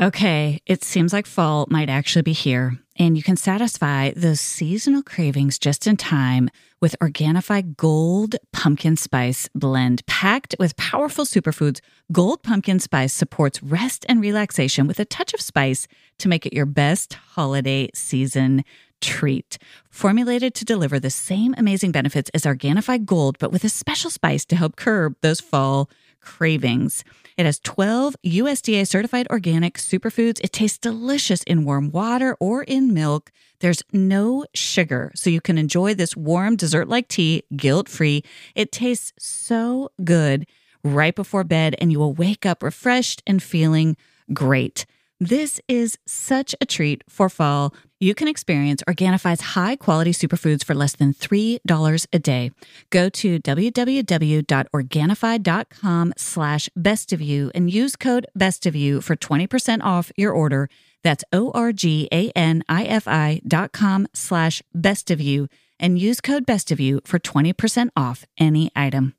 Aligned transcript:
Okay, 0.00 0.60
it 0.66 0.82
seems 0.82 1.12
like 1.12 1.24
fall 1.24 1.68
might 1.70 1.88
actually 1.88 2.22
be 2.22 2.32
here, 2.32 2.80
and 2.98 3.16
you 3.16 3.22
can 3.22 3.36
satisfy 3.36 4.10
those 4.16 4.40
seasonal 4.40 5.04
cravings 5.04 5.56
just 5.56 5.86
in 5.86 5.96
time 5.96 6.50
with 6.80 6.96
Organifi 7.00 7.76
Gold 7.76 8.34
Pumpkin 8.52 8.96
Spice 8.96 9.48
Blend. 9.54 10.04
Packed 10.06 10.56
with 10.58 10.76
powerful 10.76 11.24
superfoods, 11.24 11.78
Gold 12.10 12.42
Pumpkin 12.42 12.80
Spice 12.80 13.12
supports 13.12 13.62
rest 13.62 14.04
and 14.08 14.20
relaxation 14.20 14.88
with 14.88 14.98
a 14.98 15.04
touch 15.04 15.32
of 15.32 15.40
spice 15.40 15.86
to 16.18 16.26
make 16.26 16.44
it 16.44 16.52
your 16.52 16.66
best 16.66 17.12
holiday 17.12 17.88
season 17.94 18.64
treat. 19.00 19.58
Formulated 19.90 20.54
to 20.54 20.64
deliver 20.64 20.98
the 20.98 21.08
same 21.08 21.54
amazing 21.56 21.92
benefits 21.92 22.32
as 22.34 22.42
Organifi 22.42 23.04
Gold, 23.04 23.38
but 23.38 23.52
with 23.52 23.62
a 23.62 23.68
special 23.68 24.10
spice 24.10 24.44
to 24.46 24.56
help 24.56 24.74
curb 24.74 25.14
those 25.20 25.40
fall 25.40 25.88
cravings. 26.24 27.04
It 27.36 27.46
has 27.46 27.58
12 27.60 28.16
USDA 28.24 28.86
certified 28.86 29.26
organic 29.30 29.74
superfoods. 29.78 30.40
It 30.42 30.52
tastes 30.52 30.78
delicious 30.78 31.42
in 31.44 31.64
warm 31.64 31.90
water 31.90 32.36
or 32.40 32.62
in 32.62 32.94
milk. 32.94 33.30
There's 33.60 33.82
no 33.92 34.44
sugar, 34.54 35.12
so 35.14 35.30
you 35.30 35.40
can 35.40 35.58
enjoy 35.58 35.94
this 35.94 36.16
warm 36.16 36.56
dessert 36.56 36.88
like 36.88 37.08
tea 37.08 37.42
guilt 37.56 37.88
free. 37.88 38.22
It 38.54 38.72
tastes 38.72 39.12
so 39.18 39.90
good 40.02 40.46
right 40.82 41.14
before 41.14 41.44
bed, 41.44 41.74
and 41.80 41.90
you 41.90 41.98
will 41.98 42.12
wake 42.12 42.44
up 42.44 42.62
refreshed 42.62 43.22
and 43.26 43.42
feeling 43.42 43.96
great. 44.32 44.86
This 45.20 45.60
is 45.68 45.96
such 46.06 46.56
a 46.60 46.66
treat 46.66 47.04
for 47.08 47.28
fall. 47.28 47.72
You 48.00 48.16
can 48.16 48.26
experience 48.28 48.82
Organifi's 48.88 49.40
high 49.54 49.76
quality 49.76 50.10
superfoods 50.10 50.64
for 50.64 50.74
less 50.74 50.96
than 50.96 51.14
$3 51.14 52.06
a 52.12 52.18
day. 52.18 52.50
Go 52.90 53.08
to 53.08 53.38
www.organifi.com 53.38 56.12
slash 56.16 56.68
best 56.76 57.12
of 57.12 57.22
you 57.22 57.52
and 57.54 57.70
use 57.70 57.94
code 57.96 58.26
best 58.34 58.66
of 58.66 58.74
you 58.74 59.00
for 59.00 59.14
20% 59.16 59.82
off 59.82 60.10
your 60.16 60.32
order. 60.32 60.68
That's 61.04 61.22
O-R-G-A-N-I-F-I 61.32 63.40
dot 63.46 63.72
com 63.72 64.08
slash 64.12 64.62
best 64.74 65.10
of 65.10 65.20
you 65.20 65.48
and 65.78 65.98
use 65.98 66.20
code 66.20 66.44
best 66.44 66.72
of 66.72 66.80
you 66.80 67.00
for 67.04 67.18
20% 67.18 67.90
off 67.96 68.26
any 68.38 68.70
item. 68.74 69.14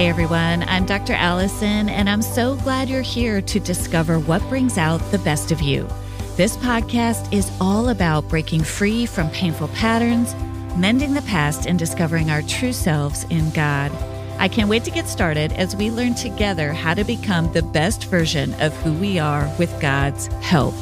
Hey 0.00 0.08
everyone, 0.08 0.62
I'm 0.62 0.86
Dr. 0.86 1.12
Alison, 1.12 1.90
and 1.90 2.08
I'm 2.08 2.22
so 2.22 2.56
glad 2.56 2.88
you're 2.88 3.02
here 3.02 3.42
to 3.42 3.60
discover 3.60 4.18
what 4.18 4.40
brings 4.48 4.78
out 4.78 4.96
the 5.10 5.18
best 5.18 5.52
of 5.52 5.60
you. 5.60 5.86
This 6.36 6.56
podcast 6.56 7.30
is 7.34 7.52
all 7.60 7.90
about 7.90 8.26
breaking 8.26 8.64
free 8.64 9.04
from 9.04 9.28
painful 9.28 9.68
patterns, 9.68 10.34
mending 10.74 11.12
the 11.12 11.20
past, 11.20 11.66
and 11.66 11.78
discovering 11.78 12.30
our 12.30 12.40
true 12.40 12.72
selves 12.72 13.24
in 13.24 13.50
God. 13.50 13.92
I 14.38 14.48
can't 14.48 14.70
wait 14.70 14.84
to 14.84 14.90
get 14.90 15.06
started 15.06 15.52
as 15.52 15.76
we 15.76 15.90
learn 15.90 16.14
together 16.14 16.72
how 16.72 16.94
to 16.94 17.04
become 17.04 17.52
the 17.52 17.62
best 17.62 18.04
version 18.06 18.54
of 18.54 18.74
who 18.76 18.94
we 18.94 19.18
are 19.18 19.54
with 19.58 19.82
God's 19.82 20.28
help. 20.40 20.74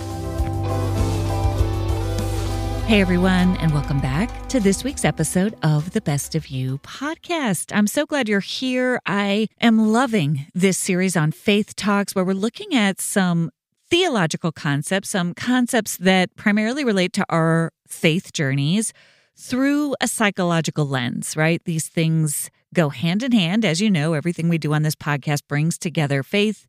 Hey, 2.88 3.02
everyone, 3.02 3.54
and 3.58 3.74
welcome 3.74 4.00
back 4.00 4.48
to 4.48 4.60
this 4.60 4.82
week's 4.82 5.04
episode 5.04 5.54
of 5.62 5.90
the 5.90 6.00
Best 6.00 6.34
of 6.34 6.46
You 6.46 6.78
podcast. 6.78 7.70
I'm 7.76 7.86
so 7.86 8.06
glad 8.06 8.30
you're 8.30 8.40
here. 8.40 8.98
I 9.04 9.48
am 9.60 9.92
loving 9.92 10.46
this 10.54 10.78
series 10.78 11.14
on 11.14 11.30
faith 11.32 11.76
talks 11.76 12.14
where 12.14 12.24
we're 12.24 12.32
looking 12.32 12.74
at 12.74 12.98
some 12.98 13.50
theological 13.90 14.52
concepts, 14.52 15.10
some 15.10 15.34
concepts 15.34 15.98
that 15.98 16.34
primarily 16.36 16.82
relate 16.82 17.12
to 17.12 17.26
our 17.28 17.72
faith 17.86 18.32
journeys 18.32 18.94
through 19.36 19.94
a 20.00 20.08
psychological 20.08 20.86
lens, 20.86 21.36
right? 21.36 21.62
These 21.66 21.88
things 21.88 22.50
go 22.72 22.88
hand 22.88 23.22
in 23.22 23.32
hand. 23.32 23.66
As 23.66 23.82
you 23.82 23.90
know, 23.90 24.14
everything 24.14 24.48
we 24.48 24.56
do 24.56 24.72
on 24.72 24.80
this 24.80 24.96
podcast 24.96 25.42
brings 25.46 25.76
together 25.76 26.22
faith 26.22 26.66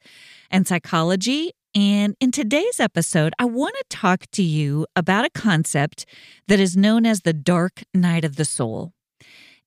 and 0.51 0.67
psychology 0.67 1.53
and 1.75 2.15
in 2.19 2.31
today's 2.31 2.79
episode, 2.79 3.33
I 3.37 3.45
want 3.45 3.75
to 3.75 3.83
talk 3.89 4.25
to 4.31 4.41
you 4.41 4.87
about 4.95 5.25
a 5.25 5.29
concept 5.29 6.05
that 6.47 6.59
is 6.59 6.75
known 6.75 7.05
as 7.05 7.21
the 7.21 7.33
dark 7.33 7.83
night 7.93 8.25
of 8.25 8.37
the 8.37 8.45
soul. 8.45 8.93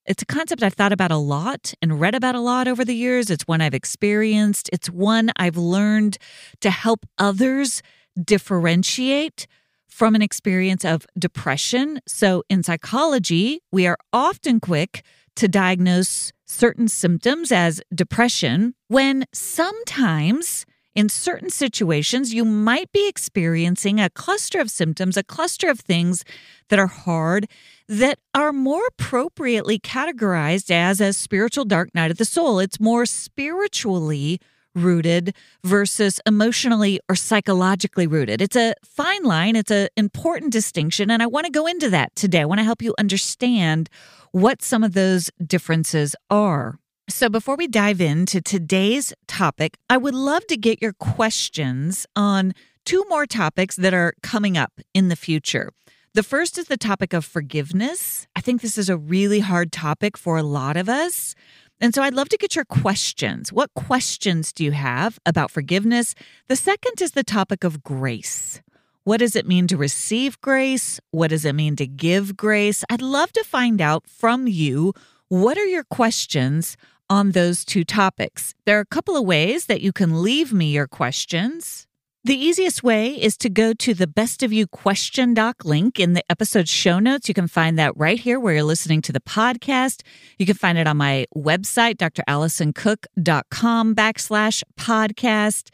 It's 0.05 0.23
a 0.23 0.27
concept 0.27 0.65
I've 0.65 0.75
thought 0.75 0.93
about 0.93 1.12
a 1.12 1.17
lot 1.17 1.75
and 1.81 2.01
read 2.01 2.17
about 2.17 2.35
a 2.35 2.41
lot 2.41 2.67
over 2.67 2.85
the 2.85 2.95
years. 2.95 3.31
It's 3.31 3.47
one 3.47 3.61
I've 3.61 3.75
experienced. 3.75 4.69
It's 4.73 4.91
one 4.91 5.31
I've 5.37 5.57
learned 5.57 6.19
to 6.61 6.71
help 6.71 7.07
others 7.19 7.83
differentiate 8.21 9.47
from 9.87 10.17
an 10.17 10.23
experience 10.23 10.85
of 10.85 11.07
depression. 11.17 12.01
So, 12.09 12.43
in 12.49 12.65
psychology, 12.65 13.61
we 13.71 13.87
are 13.87 13.99
often 14.12 14.59
quick 14.59 15.05
to 15.37 15.47
diagnose 15.47 16.33
certain 16.47 16.89
symptoms 16.89 17.53
as 17.53 17.81
depression 17.95 18.75
when 18.89 19.25
sometimes 19.33 20.67
in 20.95 21.09
certain 21.09 21.51
situations, 21.51 22.35
you 22.35 22.45
might 22.45 22.93
be 22.93 23.09
experiencing 23.09 23.99
a 23.99 24.11
cluster 24.11 24.61
of 24.61 24.71
symptoms, 24.71 25.17
a 25.17 25.23
cluster 25.23 25.69
of 25.71 25.81
things 25.81 26.25
that 26.69 26.79
are 26.79 26.87
hard 26.87 27.49
that 27.89 28.19
are 28.35 28.53
more 28.53 28.87
appropriately 28.87 29.79
categorized 29.79 30.71
as 30.71 31.01
a 31.01 31.13
spiritual 31.13 31.65
dark 31.65 31.95
night 31.95 32.11
of 32.11 32.19
the 32.19 32.25
soul. 32.25 32.59
It's 32.59 32.81
more 32.81 33.07
spiritually 33.07 34.41
rooted 34.75 35.35
versus 35.65 36.21
emotionally 36.27 37.01
or 37.09 37.15
psychologically 37.15 38.07
rooted. 38.07 38.41
It's 38.41 38.57
a 38.57 38.75
fine 38.85 39.23
line, 39.23 39.57
it's 39.57 39.71
an 39.71 39.89
important 39.97 40.53
distinction. 40.53 41.11
And 41.11 41.23
I 41.23 41.27
want 41.27 41.47
to 41.47 41.53
go 41.53 41.67
into 41.67 41.91
that 41.91 42.15
today. 42.17 42.41
I 42.41 42.45
want 42.47 42.61
to 42.61 42.65
help 42.65 42.83
you 42.83 42.95
understand 42.99 43.89
what 44.31 44.63
some 44.63 44.83
of 44.83 44.95
those 44.95 45.31
differences 45.45 46.17
are. 46.31 46.79
So, 47.09 47.29
before 47.29 47.57
we 47.57 47.67
dive 47.67 48.01
into 48.01 48.41
today's 48.41 49.13
topic, 49.27 49.77
I 49.91 49.97
would 49.97 50.15
love 50.15 50.47
to 50.47 50.57
get 50.57 50.81
your 50.81 50.93
questions 50.93 52.07
on 52.15 52.53
two 52.85 53.05
more 53.09 53.27
topics 53.27 53.75
that 53.77 53.93
are 53.93 54.15
coming 54.23 54.57
up 54.57 54.73
in 54.95 55.09
the 55.09 55.17
future. 55.17 55.71
The 56.15 56.23
first 56.23 56.59
is 56.59 56.67
the 56.67 56.77
topic 56.77 57.12
of 57.12 57.25
forgiveness. 57.25 58.29
I 58.37 58.41
think 58.41 58.61
this 58.61 58.79
is 58.79 58.89
a 58.89 58.97
really 58.97 59.41
hard 59.41 59.73
topic 59.73 60.17
for 60.17 60.37
a 60.37 60.45
lot 60.45 60.77
of 60.77 60.89
us. 60.89 61.35
And 61.81 61.93
so 61.93 62.03
I'd 62.03 62.15
love 62.15 62.29
to 62.29 62.37
get 62.37 62.55
your 62.55 62.65
questions. 62.65 63.53
What 63.53 63.75
questions 63.75 64.53
do 64.53 64.62
you 64.62 64.73
have 64.73 65.19
about 65.27 65.51
forgiveness? 65.51 66.15
The 66.47 66.55
second 66.55 67.03
is 67.03 67.12
the 67.12 67.25
topic 67.25 67.65
of 67.65 67.83
grace. 67.83 68.62
What 69.05 69.17
does 69.17 69.35
it 69.35 69.49
mean 69.49 69.67
to 69.67 69.77
receive 69.77 70.41
grace? 70.41 71.01
What 71.11 71.31
does 71.31 71.45
it 71.45 71.55
mean 71.55 71.75
to 71.77 71.87
give 71.89 72.37
grace? 72.37 72.85
I'd 72.89 73.03
love 73.03 73.33
to 73.33 73.43
find 73.43 73.81
out 73.81 74.07
from 74.07 74.47
you 74.47 74.93
what 75.32 75.56
are 75.56 75.65
your 75.65 75.84
questions 75.84 76.76
on 77.09 77.31
those 77.31 77.65
two 77.65 77.84
topics. 77.84 78.54
There 78.66 78.76
are 78.76 78.82
a 78.82 78.87
couple 78.87 79.16
of 79.16 79.25
ways 79.25 79.65
that 79.65 79.81
you 79.81 79.91
can 79.91 80.22
leave 80.22 80.53
me 80.53 80.72
your 80.72 80.87
questions. 80.87 81.87
The 82.22 82.37
easiest 82.37 82.82
way 82.82 83.10
is 83.10 83.38
to 83.38 83.48
go 83.48 83.72
to 83.72 83.94
the 83.94 84.06
Best 84.06 84.43
of 84.43 84.53
You 84.53 84.66
question 84.66 85.32
doc 85.32 85.65
link 85.65 85.98
in 85.98 86.12
the 86.12 86.22
episode 86.28 86.69
show 86.69 86.98
notes. 86.98 87.28
You 87.28 87.34
can 87.34 87.48
find 87.48 87.78
that 87.78 87.97
right 87.97 88.20
here 88.20 88.38
where 88.38 88.53
you're 88.53 88.62
listening 88.62 89.00
to 89.03 89.12
the 89.12 89.20
podcast. 89.20 90.03
You 90.38 90.44
can 90.44 90.54
find 90.54 90.76
it 90.76 90.87
on 90.87 90.98
my 90.98 91.25
website, 91.34 91.97
dralisoncook.com 91.97 93.94
backslash 93.94 94.62
podcast. 94.78 95.70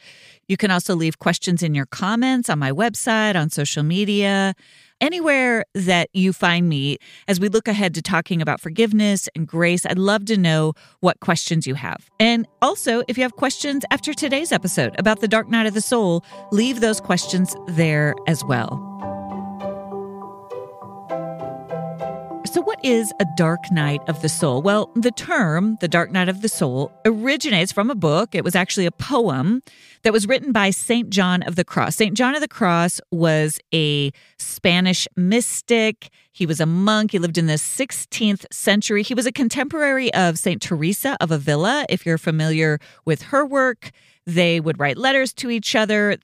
You 0.47 0.57
can 0.57 0.71
also 0.71 0.95
leave 0.95 1.19
questions 1.19 1.65
in 1.65 1.75
your 1.75 1.87
comments 1.87 2.49
on 2.49 2.61
my 2.61 2.71
website, 2.71 3.35
on 3.35 3.51
social 3.51 3.83
media 3.83 4.55
anywhere 5.01 5.65
that 5.75 6.09
you 6.13 6.33
find 6.33 6.69
me 6.69 6.99
as 7.27 7.41
we 7.41 7.49
look 7.49 7.69
ahead 7.69 7.95
to 7.95 8.03
talking 8.03 8.43
about 8.43 8.61
forgiveness 8.61 9.29
and 9.35 9.47
grace. 9.47 9.87
I'd 9.87 9.99
love 9.99 10.25
to 10.27 10.37
know 10.37 10.75
what 11.01 11.21
questions 11.21 11.67
you 11.67 11.75
have. 11.75 12.09
And 12.21 12.47
also, 12.63 13.03
if 13.09 13.17
you 13.17 13.23
have 13.23 13.37
questions 13.37 13.85
after 13.91 14.13
today's 14.15 14.53
episode 14.53 14.95
about 14.99 15.21
the 15.21 15.29
dark 15.29 15.49
night 15.49 15.67
of 15.67 15.75
the 15.75 15.81
soul, 15.81 16.25
leave 16.53 16.81
those 16.81 17.01
questions 17.01 17.55
there 17.69 18.15
as 18.27 18.45
well. 18.45 18.85
So, 22.51 22.63
what 22.63 22.83
is 22.83 23.13
a 23.21 23.27
dark 23.37 23.71
night 23.71 24.01
of 24.09 24.23
the 24.23 24.29
soul? 24.31 24.63
Well, 24.63 24.91
the 24.95 25.11
term, 25.11 25.77
the 25.83 25.87
dark 25.87 26.11
night 26.11 26.31
of 26.31 26.41
the 26.41 26.49
soul, 26.49 26.91
originates 27.05 27.73
from 27.73 27.91
a 27.91 27.95
book. 27.95 28.35
It 28.35 28.43
was 28.43 28.55
actually 28.55 28.87
a 28.87 28.91
poem 28.91 29.63
that 30.03 30.15
was 30.15 30.27
written 30.27 30.51
by 30.51 30.71
St. 30.71 31.11
John 31.11 31.43
of 31.43 31.57
the 31.57 31.65
Cross. 31.65 31.97
St. 31.97 32.17
John 32.17 32.35
of 32.35 32.41
the 32.41 32.49
Cross 32.49 33.03
was 33.11 33.61
a 33.75 34.13
Spanish 34.39 35.07
mystic. 35.15 36.09
He 36.33 36.47
was 36.47 36.59
a 36.59 36.65
monk. 36.65 37.13
He 37.13 37.19
lived 37.19 37.37
in 37.37 37.49
the 37.49 37.55
16th 37.55 38.47
century. 38.51 39.03
He 39.03 39.15
was 39.15 39.27
a 39.27 39.33
contemporary 39.33 40.13
of 40.15 40.39
St. 40.39 40.63
Teresa 40.63 41.19
of 41.21 41.31
Avila. 41.31 41.85
If 41.91 42.07
you're 42.07 42.17
familiar 42.17 42.81
with 43.05 43.21
her 43.25 43.45
work, 43.45 43.91
they 44.25 44.59
would 44.59 44.81
write 44.81 44.97
letters 44.97 45.35
to 45.35 45.51
each 45.51 45.77
other. 45.77 46.17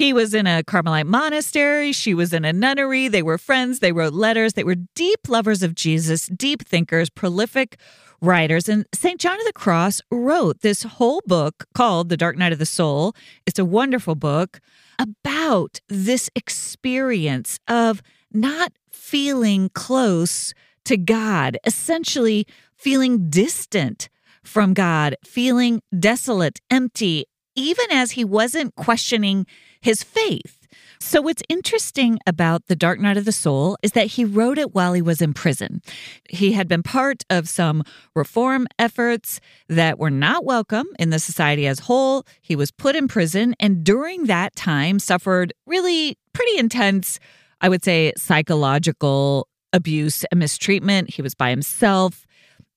He 0.00 0.14
was 0.14 0.32
in 0.32 0.46
a 0.46 0.64
Carmelite 0.64 1.06
monastery. 1.06 1.92
She 1.92 2.14
was 2.14 2.32
in 2.32 2.46
a 2.46 2.54
nunnery. 2.54 3.08
They 3.08 3.22
were 3.22 3.36
friends. 3.36 3.80
They 3.80 3.92
wrote 3.92 4.14
letters. 4.14 4.54
They 4.54 4.64
were 4.64 4.76
deep 4.94 5.28
lovers 5.28 5.62
of 5.62 5.74
Jesus, 5.74 6.26
deep 6.28 6.66
thinkers, 6.66 7.10
prolific 7.10 7.78
writers. 8.22 8.66
And 8.66 8.86
St. 8.94 9.20
John 9.20 9.38
of 9.38 9.44
the 9.44 9.52
Cross 9.52 10.00
wrote 10.10 10.62
this 10.62 10.84
whole 10.84 11.20
book 11.26 11.66
called 11.74 12.08
The 12.08 12.16
Dark 12.16 12.38
Night 12.38 12.54
of 12.54 12.58
the 12.58 12.64
Soul. 12.64 13.14
It's 13.44 13.58
a 13.58 13.64
wonderful 13.66 14.14
book 14.14 14.60
about 14.98 15.82
this 15.88 16.30
experience 16.34 17.58
of 17.68 18.00
not 18.32 18.72
feeling 18.90 19.68
close 19.74 20.54
to 20.86 20.96
God, 20.96 21.58
essentially 21.66 22.46
feeling 22.74 23.28
distant 23.28 24.08
from 24.42 24.72
God, 24.72 25.14
feeling 25.26 25.82
desolate, 25.98 26.58
empty, 26.70 27.26
even 27.60 27.90
as 27.90 28.12
he 28.12 28.24
wasn't 28.24 28.74
questioning 28.74 29.46
his 29.80 30.02
faith. 30.02 30.56
So, 31.00 31.22
what's 31.22 31.42
interesting 31.48 32.18
about 32.26 32.66
The 32.66 32.76
Dark 32.76 33.00
Night 33.00 33.16
of 33.16 33.24
the 33.24 33.32
Soul 33.32 33.76
is 33.82 33.92
that 33.92 34.06
he 34.06 34.24
wrote 34.24 34.58
it 34.58 34.74
while 34.74 34.92
he 34.92 35.02
was 35.02 35.22
in 35.22 35.32
prison. 35.32 35.80
He 36.28 36.52
had 36.52 36.68
been 36.68 36.82
part 36.82 37.24
of 37.30 37.48
some 37.48 37.82
reform 38.14 38.66
efforts 38.78 39.40
that 39.68 39.98
were 39.98 40.10
not 40.10 40.44
welcome 40.44 40.86
in 40.98 41.10
the 41.10 41.18
society 41.18 41.66
as 41.66 41.80
whole. 41.80 42.24
He 42.42 42.54
was 42.54 42.70
put 42.70 42.96
in 42.96 43.08
prison, 43.08 43.54
and 43.58 43.82
during 43.82 44.26
that 44.26 44.54
time, 44.54 44.98
suffered 44.98 45.52
really 45.66 46.18
pretty 46.34 46.58
intense, 46.58 47.18
I 47.60 47.68
would 47.68 47.82
say, 47.82 48.12
psychological 48.16 49.48
abuse 49.72 50.24
and 50.30 50.38
mistreatment. 50.38 51.10
He 51.10 51.22
was 51.22 51.34
by 51.34 51.50
himself. 51.50 52.26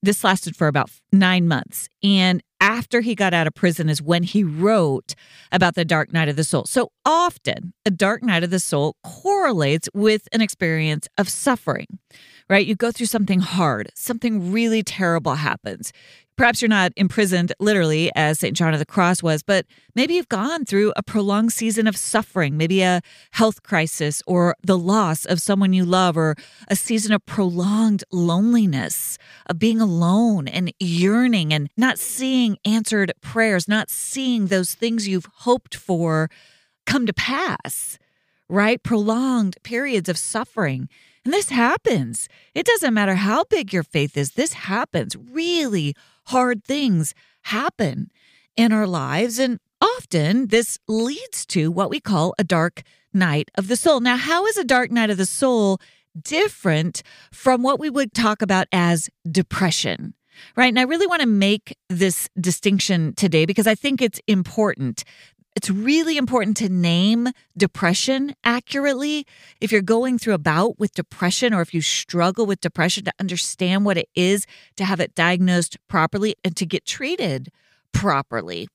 This 0.02 0.24
lasted 0.24 0.56
for 0.56 0.66
about 0.66 0.90
nine 1.12 1.46
months. 1.46 1.88
And 2.02 2.42
after 2.64 3.02
he 3.02 3.14
got 3.14 3.34
out 3.34 3.46
of 3.46 3.52
prison 3.52 3.90
is 3.90 4.00
when 4.00 4.22
he 4.22 4.42
wrote 4.42 5.14
about 5.52 5.74
the 5.74 5.84
dark 5.84 6.14
night 6.14 6.30
of 6.30 6.36
the 6.36 6.42
soul. 6.42 6.64
So 6.64 6.90
often, 7.04 7.74
a 7.84 7.90
dark 7.90 8.22
night 8.22 8.42
of 8.42 8.48
the 8.48 8.58
soul 8.58 8.96
correlates 9.04 9.86
with 9.92 10.26
an 10.32 10.40
experience 10.40 11.06
of 11.18 11.28
suffering, 11.28 11.98
right? 12.48 12.66
You 12.66 12.74
go 12.74 12.90
through 12.90 13.06
something 13.06 13.40
hard, 13.40 13.90
something 13.94 14.50
really 14.50 14.82
terrible 14.82 15.34
happens. 15.34 15.92
Perhaps 16.36 16.60
you're 16.60 16.68
not 16.68 16.92
imprisoned 16.96 17.52
literally 17.60 18.10
as 18.16 18.40
St. 18.40 18.56
John 18.56 18.72
of 18.72 18.80
the 18.80 18.86
Cross 18.86 19.22
was, 19.22 19.44
but 19.44 19.66
maybe 19.94 20.14
you've 20.14 20.28
gone 20.28 20.64
through 20.64 20.92
a 20.96 21.02
prolonged 21.02 21.52
season 21.52 21.86
of 21.86 21.96
suffering, 21.96 22.56
maybe 22.56 22.82
a 22.82 23.02
health 23.30 23.62
crisis 23.62 24.20
or 24.26 24.56
the 24.60 24.76
loss 24.76 25.24
of 25.24 25.40
someone 25.40 25.72
you 25.72 25.84
love, 25.84 26.16
or 26.16 26.34
a 26.66 26.74
season 26.74 27.12
of 27.12 27.24
prolonged 27.24 28.02
loneliness, 28.10 29.16
of 29.48 29.60
being 29.60 29.80
alone 29.80 30.48
and 30.48 30.72
yearning 30.80 31.52
and 31.52 31.70
not 31.76 32.00
seeing 32.00 32.56
answered 32.64 33.12
prayers, 33.20 33.68
not 33.68 33.88
seeing 33.88 34.46
those 34.46 34.74
things 34.74 35.06
you've 35.06 35.28
hoped 35.32 35.76
for 35.76 36.28
come 36.84 37.06
to 37.06 37.12
pass, 37.12 37.96
right? 38.48 38.82
Prolonged 38.82 39.56
periods 39.62 40.08
of 40.08 40.18
suffering. 40.18 40.88
And 41.24 41.32
this 41.32 41.48
happens. 41.48 42.28
It 42.54 42.66
doesn't 42.66 42.92
matter 42.92 43.14
how 43.14 43.44
big 43.44 43.72
your 43.72 43.84
faith 43.84 44.16
is, 44.16 44.32
this 44.32 44.52
happens 44.52 45.16
really 45.16 45.94
hard 46.26 46.64
things 46.64 47.14
happen 47.42 48.10
in 48.56 48.72
our 48.72 48.86
lives. 48.86 49.38
And 49.38 49.58
often 49.80 50.48
this 50.48 50.78
leads 50.88 51.46
to 51.46 51.70
what 51.70 51.90
we 51.90 52.00
call 52.00 52.34
a 52.38 52.44
dark 52.44 52.82
night 53.12 53.50
of 53.56 53.68
the 53.68 53.76
soul. 53.76 54.00
Now, 54.00 54.16
how 54.16 54.46
is 54.46 54.56
a 54.56 54.64
dark 54.64 54.90
night 54.90 55.10
of 55.10 55.16
the 55.16 55.26
soul 55.26 55.80
different 56.20 57.02
from 57.32 57.62
what 57.62 57.80
we 57.80 57.90
would 57.90 58.14
talk 58.14 58.42
about 58.42 58.66
as 58.72 59.08
depression? 59.30 60.14
Right. 60.56 60.68
And 60.68 60.80
I 60.80 60.82
really 60.82 61.06
want 61.06 61.22
to 61.22 61.28
make 61.28 61.76
this 61.88 62.28
distinction 62.40 63.14
today 63.14 63.46
because 63.46 63.68
I 63.68 63.76
think 63.76 64.02
it's 64.02 64.20
important 64.26 65.04
it's 65.54 65.70
really 65.70 66.16
important 66.16 66.56
to 66.58 66.68
name 66.68 67.28
depression 67.56 68.34
accurately. 68.42 69.26
If 69.60 69.70
you're 69.70 69.82
going 69.82 70.18
through 70.18 70.34
a 70.34 70.38
bout 70.38 70.78
with 70.78 70.94
depression 70.94 71.54
or 71.54 71.60
if 71.60 71.72
you 71.72 71.80
struggle 71.80 72.44
with 72.44 72.60
depression, 72.60 73.04
to 73.04 73.12
understand 73.20 73.84
what 73.84 73.96
it 73.96 74.08
is, 74.14 74.46
to 74.76 74.84
have 74.84 75.00
it 75.00 75.14
diagnosed 75.14 75.76
properly, 75.88 76.34
and 76.44 76.56
to 76.56 76.66
get 76.66 76.84
treated 76.84 77.50
properly. 77.92 78.68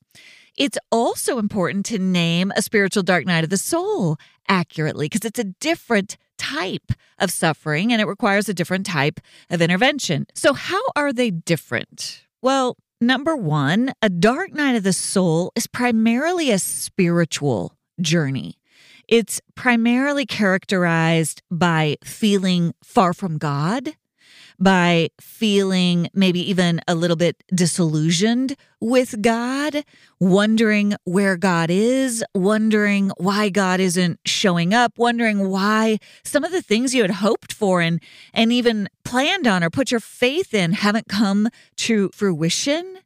It's 0.58 0.78
also 0.92 1.38
important 1.38 1.86
to 1.88 2.00
name 2.00 2.52
a 2.56 2.62
spiritual 2.62 3.04
dark 3.04 3.26
night 3.26 3.44
of 3.44 3.50
the 3.50 3.58
soul 3.58 4.18
accurately 4.48 5.06
because 5.06 5.26
it's 5.26 5.40
a 5.40 5.46
different 5.46 6.18
type 6.38 6.92
of 7.18 7.32
suffering 7.32 7.92
and 7.92 8.02
it 8.02 8.08
requires 8.08 8.50
a 8.50 8.54
different 8.54 8.86
type 8.86 9.20
of 9.50 9.62
intervention. 9.62 10.26
So, 10.34 10.54
how 10.54 10.82
are 10.96 11.14
they 11.14 11.32
different? 11.32 12.24
Well, 12.42 12.78
Number 13.02 13.34
one, 13.34 13.94
a 14.02 14.10
dark 14.10 14.54
night 14.54 14.76
of 14.76 14.84
the 14.84 14.92
soul 14.92 15.54
is 15.56 15.68
primarily 15.68 16.52
a 16.52 16.60
spiritual 16.60 17.72
journey. 18.02 18.56
It's 19.08 19.40
primarily 19.56 20.26
characterized 20.26 21.42
by 21.50 21.96
feeling 22.04 22.74
far 22.84 23.14
from 23.14 23.38
God, 23.38 23.96
by 24.60 25.10
feeling 25.20 26.10
maybe 26.14 26.40
even 26.50 26.82
a 26.88 26.96
little 26.96 27.16
bit 27.16 27.42
disillusioned 27.54 28.56
with 28.82 29.22
God, 29.22 29.84
wondering 30.20 30.96
where 31.06 31.38
God 31.38 31.70
is, 31.70 32.24
wondering 32.36 33.12
why 33.18 33.50
God 33.50 33.80
isn't 33.80 34.20
showing 34.26 34.74
up, 34.74 34.98
wondering 34.98 35.50
why 35.50 36.00
some 36.24 36.44
of 36.44 36.52
the 36.52 36.62
things 36.62 36.94
you 36.94 37.02
had 37.02 37.12
hoped 37.12 37.54
for 37.54 37.82
and 37.82 38.02
and 38.34 38.52
even 38.52 38.90
planned 39.04 39.48
on 39.48 39.64
or 39.64 39.70
put 39.70 39.92
your 39.92 40.00
faith 40.00 40.54
in 40.54 40.74
haven't 40.74 41.08
come 41.08 41.50
to 41.78 42.10
fruition. 42.14 43.00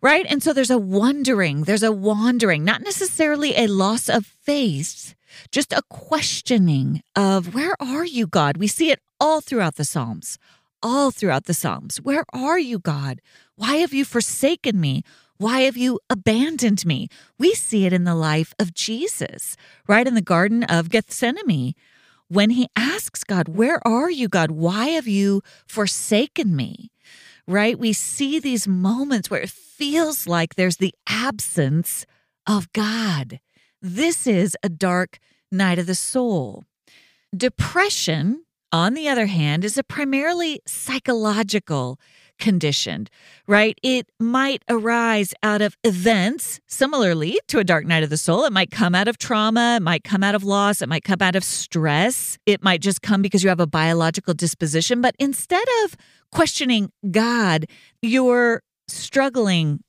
Right? 0.00 0.26
And 0.28 0.42
so 0.42 0.52
there's 0.52 0.70
a 0.70 0.78
wondering, 0.78 1.62
there's 1.62 1.84
a 1.84 1.92
wandering, 1.92 2.64
not 2.64 2.82
necessarily 2.82 3.54
a 3.56 3.68
loss 3.68 4.08
of 4.08 4.26
faith, 4.26 5.14
just 5.52 5.72
a 5.72 5.82
questioning 5.88 7.02
of 7.14 7.54
where 7.54 7.76
are 7.80 8.04
you, 8.04 8.26
God? 8.26 8.56
We 8.56 8.66
see 8.66 8.90
it 8.90 8.98
all 9.20 9.40
throughout 9.40 9.76
the 9.76 9.84
Psalms 9.84 10.38
all 10.82 11.10
throughout 11.10 11.44
the 11.44 11.54
Psalms. 11.54 11.98
Where 11.98 12.24
are 12.32 12.58
you, 12.58 12.78
God? 12.78 13.20
Why 13.56 13.76
have 13.76 13.92
you 13.92 14.04
forsaken 14.04 14.80
me? 14.80 15.02
Why 15.38 15.60
have 15.60 15.76
you 15.76 15.98
abandoned 16.08 16.86
me? 16.86 17.08
We 17.38 17.54
see 17.54 17.86
it 17.86 17.92
in 17.92 18.04
the 18.04 18.14
life 18.14 18.54
of 18.58 18.74
Jesus, 18.74 19.56
right 19.88 20.06
in 20.06 20.14
the 20.14 20.20
Garden 20.20 20.62
of 20.64 20.88
Gethsemane, 20.88 21.74
when 22.28 22.50
he 22.50 22.68
asks 22.76 23.24
God, 23.24 23.48
Where 23.48 23.86
are 23.86 24.10
you, 24.10 24.28
God? 24.28 24.50
Why 24.50 24.88
have 24.88 25.06
you 25.06 25.42
forsaken 25.66 26.54
me? 26.54 26.90
Right? 27.46 27.78
We 27.78 27.92
see 27.92 28.38
these 28.38 28.68
moments 28.68 29.30
where 29.30 29.40
it 29.40 29.50
feels 29.50 30.26
like 30.26 30.54
there's 30.54 30.76
the 30.76 30.94
absence 31.08 32.06
of 32.46 32.72
God. 32.72 33.40
This 33.80 34.26
is 34.26 34.56
a 34.62 34.68
dark 34.68 35.18
night 35.50 35.78
of 35.78 35.86
the 35.86 35.94
soul. 35.94 36.64
Depression 37.36 38.44
on 38.72 38.94
the 38.94 39.08
other 39.08 39.26
hand, 39.26 39.64
is 39.64 39.76
a 39.76 39.84
primarily 39.84 40.60
psychological 40.66 41.98
condition, 42.38 43.06
right? 43.46 43.78
It 43.82 44.08
might 44.18 44.62
arise 44.68 45.32
out 45.42 45.62
of 45.62 45.76
events 45.84 46.60
similarly 46.66 47.38
to 47.48 47.60
a 47.60 47.64
dark 47.64 47.86
night 47.86 48.02
of 48.02 48.10
the 48.10 48.16
soul. 48.16 48.44
It 48.44 48.52
might 48.52 48.70
come 48.70 48.94
out 48.94 49.06
of 49.06 49.16
trauma, 49.18 49.76
it 49.76 49.82
might 49.82 50.02
come 50.02 50.24
out 50.24 50.34
of 50.34 50.42
loss, 50.42 50.82
it 50.82 50.88
might 50.88 51.04
come 51.04 51.18
out 51.20 51.36
of 51.36 51.44
stress. 51.44 52.38
It 52.44 52.62
might 52.62 52.80
just 52.80 53.00
come 53.00 53.22
because 53.22 53.44
you 53.44 53.48
have 53.48 53.60
a 53.60 53.66
biological 53.66 54.34
disposition. 54.34 55.00
But 55.00 55.14
instead 55.20 55.64
of 55.84 55.96
questioning 56.32 56.90
God, 57.10 57.66
you're 58.00 58.62
struggling 58.88 59.84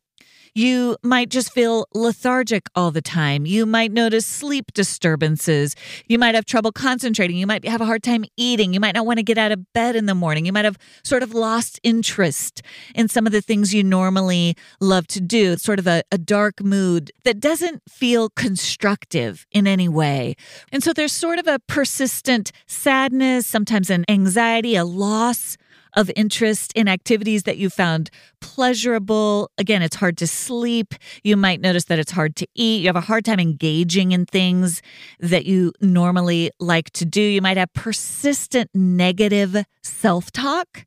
you 0.56 0.98
might 1.04 1.30
just 1.30 1.52
feel 1.52 1.88
lethargic 1.94 2.68
all 2.76 2.92
the 2.92 3.02
time. 3.02 3.46
You 3.46 3.66
might 3.66 3.92
notice 3.92 4.26
sleep 4.26 4.74
disturbances. 4.74 5.76
You 6.08 6.20
might 6.20 6.36
have 6.36 6.46
trouble 6.46 6.72
concentrating. 6.72 7.38
You 7.38 7.48
might 7.48 7.66
have 7.66 7.82
a 7.82 7.86
hard 7.86 8.04
time 8.04 8.26
eating. 8.38 8.74
You 8.74 8.80
might 8.80 8.96
not 8.96 9.06
want 9.06 9.18
to 9.18 9.24
get 9.24 9.38
out 9.38 9.52
of 9.52 9.74
bed 9.74 9.96
in 9.96 10.06
the 10.06 10.16
morning. 10.16 10.46
You 10.46 10.54
might 10.54 10.66
have 10.66 10.78
sort 11.04 11.24
of 11.24 11.34
lost 11.34 11.80
interest 11.84 12.62
in 12.94 13.08
some 13.08 13.26
of 13.26 13.32
the 13.32 13.42
things 13.42 13.74
you 13.74 13.84
normally 13.84 14.56
love 14.80 15.08
to 15.08 15.22
do. 15.22 15.54
It's 15.54 15.64
sort 15.64 15.80
of 15.80 15.88
a, 15.88 16.04
a 16.12 16.18
dark 16.18 16.64
mood 16.64 17.12
that 17.24 17.40
doesn't 17.40 17.82
feel 17.90 18.30
constructive 18.30 19.46
in 19.52 19.68
any 19.68 19.90
way. 19.90 20.36
And 20.72 20.84
so 20.84 20.94
there's 20.94 21.14
sort 21.14 21.40
of 21.40 21.48
a 21.48 21.60
persistent 21.68 22.52
sadness, 22.68 23.48
sometimes 23.48 23.90
an 23.90 24.06
anxiety, 24.08 24.76
a 24.76 24.86
loss 24.86 25.58
of 25.96 26.12
interest 26.16 26.74
in 26.76 26.88
activities 26.88 27.44
that 27.44 27.58
you 27.58 27.70
found 27.70 28.10
pleasurable. 28.42 29.52
Again, 29.58 29.82
it's 29.82 29.96
hard 29.96 30.18
to 30.18 30.28
sleep. 30.28 30.94
You 31.24 31.38
might 31.38 31.62
notice 31.62 31.86
that 31.86 32.00
it's 32.00 32.12
hard 32.12 32.36
to 32.38 32.48
eat. 32.56 32.82
You 32.82 32.88
have 32.88 32.96
a 32.96 33.02
hard 33.02 33.26
time 33.26 33.40
engaging 33.40 34.12
in 34.12 34.26
things 34.26 34.82
that 35.20 35.46
you 35.46 35.74
normally 35.82 36.52
like 36.60 36.92
to 36.92 37.06
do. 37.06 37.22
You 37.22 37.42
might 37.42 37.58
have 37.58 37.72
persistent 37.74 38.70
negative 38.74 39.66
self 39.84 40.32
talk 40.32 40.86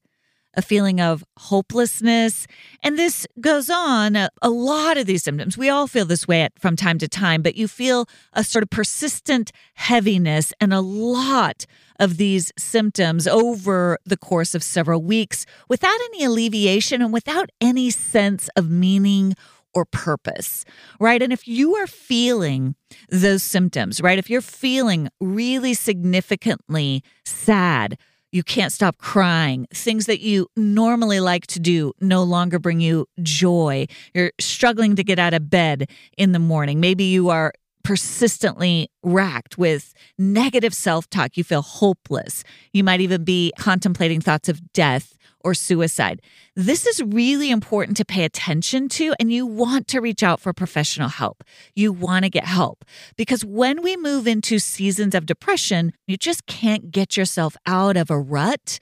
a 0.56 0.62
feeling 0.62 1.00
of 1.00 1.22
hopelessness. 1.36 2.46
And 2.82 2.98
this 2.98 3.26
goes 3.40 3.68
on. 3.70 4.16
A, 4.16 4.30
a, 4.42 4.50
lot 4.50 4.96
of 4.96 5.06
these 5.06 5.22
symptoms, 5.22 5.58
we 5.58 5.68
all 5.68 5.86
feel 5.86 6.06
this 6.06 6.26
way 6.26 6.42
at, 6.42 6.58
from 6.58 6.76
time 6.76 6.98
to 6.98 7.08
time, 7.08 7.42
but 7.42 7.56
you 7.56 7.68
feel 7.68 8.08
a 8.32 8.42
sort 8.42 8.62
of 8.62 8.70
persistent 8.70 9.52
heaviness 9.74 10.52
and 10.60 10.72
a 10.72 10.80
lot 10.80 11.66
of 12.00 12.16
these 12.16 12.52
symptoms 12.58 13.26
over 13.26 13.98
the 14.04 14.16
course 14.16 14.54
of 14.54 14.62
several 14.62 15.02
weeks 15.02 15.46
without 15.68 15.98
any 16.06 16.24
alleviation 16.24 17.02
and 17.02 17.12
without 17.12 17.50
any 17.60 17.90
sense 17.90 18.48
of 18.56 18.70
meaning 18.70 19.34
or 19.74 19.84
purpose, 19.84 20.64
right? 20.98 21.20
And 21.20 21.32
if 21.32 21.46
you 21.46 21.76
are 21.76 21.86
feeling 21.86 22.74
those 23.10 23.42
symptoms, 23.42 24.00
right? 24.00 24.18
If 24.18 24.30
you're 24.30 24.40
feeling 24.40 25.10
really 25.20 25.74
significantly 25.74 27.04
sad, 27.26 27.98
you 28.36 28.44
can't 28.44 28.70
stop 28.70 28.98
crying. 28.98 29.66
Things 29.72 30.04
that 30.06 30.20
you 30.20 30.46
normally 30.56 31.20
like 31.20 31.46
to 31.48 31.58
do 31.58 31.94
no 32.02 32.22
longer 32.22 32.58
bring 32.58 32.80
you 32.80 33.06
joy. 33.22 33.86
You're 34.12 34.32
struggling 34.38 34.94
to 34.96 35.02
get 35.02 35.18
out 35.18 35.32
of 35.32 35.48
bed 35.48 35.88
in 36.18 36.32
the 36.32 36.38
morning. 36.38 36.78
Maybe 36.78 37.04
you 37.04 37.30
are 37.30 37.54
persistently 37.82 38.90
racked 39.02 39.56
with 39.56 39.94
negative 40.18 40.74
self 40.74 41.08
talk. 41.08 41.38
You 41.38 41.44
feel 41.44 41.62
hopeless. 41.62 42.44
You 42.74 42.84
might 42.84 43.00
even 43.00 43.24
be 43.24 43.54
contemplating 43.58 44.20
thoughts 44.20 44.50
of 44.50 44.72
death 44.74 45.16
or 45.46 45.54
suicide. 45.54 46.20
This 46.56 46.86
is 46.86 47.00
really 47.00 47.50
important 47.52 47.96
to 47.98 48.04
pay 48.04 48.24
attention 48.24 48.88
to, 48.88 49.14
and 49.20 49.30
you 49.30 49.46
want 49.46 49.86
to 49.88 50.00
reach 50.00 50.24
out 50.24 50.40
for 50.40 50.52
professional 50.52 51.08
help. 51.08 51.44
You 51.74 51.92
want 51.92 52.24
to 52.24 52.30
get 52.30 52.44
help 52.44 52.84
because 53.16 53.44
when 53.44 53.80
we 53.80 53.96
move 53.96 54.26
into 54.26 54.58
seasons 54.58 55.14
of 55.14 55.24
depression, 55.24 55.92
you 56.08 56.16
just 56.16 56.46
can't 56.46 56.90
get 56.90 57.16
yourself 57.16 57.56
out 57.64 57.96
of 57.96 58.10
a 58.10 58.18
rut, 58.18 58.80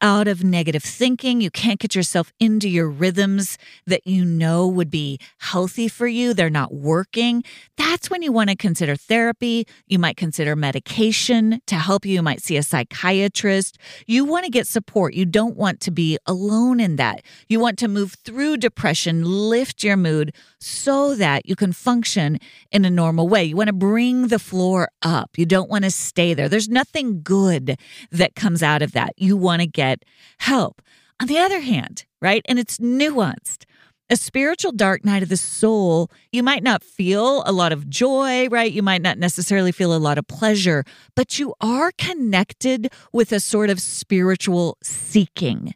out 0.00 0.28
of 0.28 0.42
negative 0.42 0.82
thinking. 0.82 1.40
You 1.40 1.50
can't 1.50 1.80
get 1.80 1.94
yourself 1.94 2.32
into 2.38 2.68
your 2.68 2.88
rhythms 2.88 3.58
that 3.86 4.06
you 4.06 4.24
know 4.24 4.66
would 4.66 4.90
be 4.90 5.18
healthy 5.38 5.88
for 5.88 6.06
you. 6.06 6.32
They're 6.32 6.48
not 6.48 6.72
working. 6.72 7.44
That's 7.76 8.08
when 8.08 8.22
you 8.22 8.32
want 8.32 8.50
to 8.50 8.56
consider 8.56 8.96
therapy. 8.96 9.66
You 9.86 9.98
might 9.98 10.16
consider 10.16 10.56
medication 10.56 11.60
to 11.66 11.74
help 11.74 12.06
you. 12.06 12.14
You 12.14 12.22
might 12.22 12.40
see 12.40 12.56
a 12.56 12.62
psychiatrist. 12.62 13.78
You 14.06 14.24
want 14.24 14.44
to 14.44 14.50
get 14.50 14.66
support. 14.66 15.12
You 15.14 15.26
don't 15.26 15.56
want 15.56 15.80
to 15.80 15.90
alone 16.26 16.80
in 16.80 16.96
that. 16.96 17.22
You 17.48 17.60
want 17.60 17.78
to 17.80 17.88
move 17.88 18.14
through 18.24 18.58
depression, 18.58 19.24
lift 19.24 19.82
your 19.82 19.96
mood 19.96 20.34
so 20.58 21.14
that 21.14 21.46
you 21.48 21.56
can 21.56 21.72
function 21.72 22.38
in 22.70 22.84
a 22.84 22.90
normal 22.90 23.28
way. 23.28 23.44
You 23.44 23.56
want 23.56 23.68
to 23.68 23.72
bring 23.72 24.28
the 24.28 24.38
floor 24.38 24.88
up. 25.02 25.30
You 25.36 25.46
don't 25.46 25.70
want 25.70 25.84
to 25.84 25.90
stay 25.90 26.34
there. 26.34 26.48
There's 26.48 26.68
nothing 26.68 27.22
good 27.22 27.78
that 28.10 28.34
comes 28.34 28.62
out 28.62 28.82
of 28.82 28.92
that. 28.92 29.12
You 29.16 29.36
want 29.36 29.62
to 29.62 29.66
get 29.66 30.04
help. 30.38 30.82
On 31.20 31.26
the 31.26 31.38
other 31.38 31.60
hand, 31.60 32.04
right? 32.20 32.42
And 32.46 32.58
it's 32.58 32.78
nuanced 32.78 33.64
a 34.08 34.16
spiritual 34.16 34.72
dark 34.72 35.04
night 35.04 35.22
of 35.22 35.28
the 35.28 35.36
soul, 35.36 36.10
you 36.30 36.42
might 36.42 36.62
not 36.62 36.82
feel 36.82 37.42
a 37.44 37.52
lot 37.52 37.72
of 37.72 37.88
joy, 37.88 38.48
right? 38.48 38.70
You 38.70 38.82
might 38.82 39.02
not 39.02 39.18
necessarily 39.18 39.72
feel 39.72 39.94
a 39.94 39.98
lot 39.98 40.18
of 40.18 40.26
pleasure, 40.26 40.84
but 41.14 41.38
you 41.38 41.54
are 41.60 41.92
connected 41.98 42.92
with 43.12 43.32
a 43.32 43.40
sort 43.40 43.70
of 43.70 43.80
spiritual 43.80 44.78
seeking. 44.82 45.74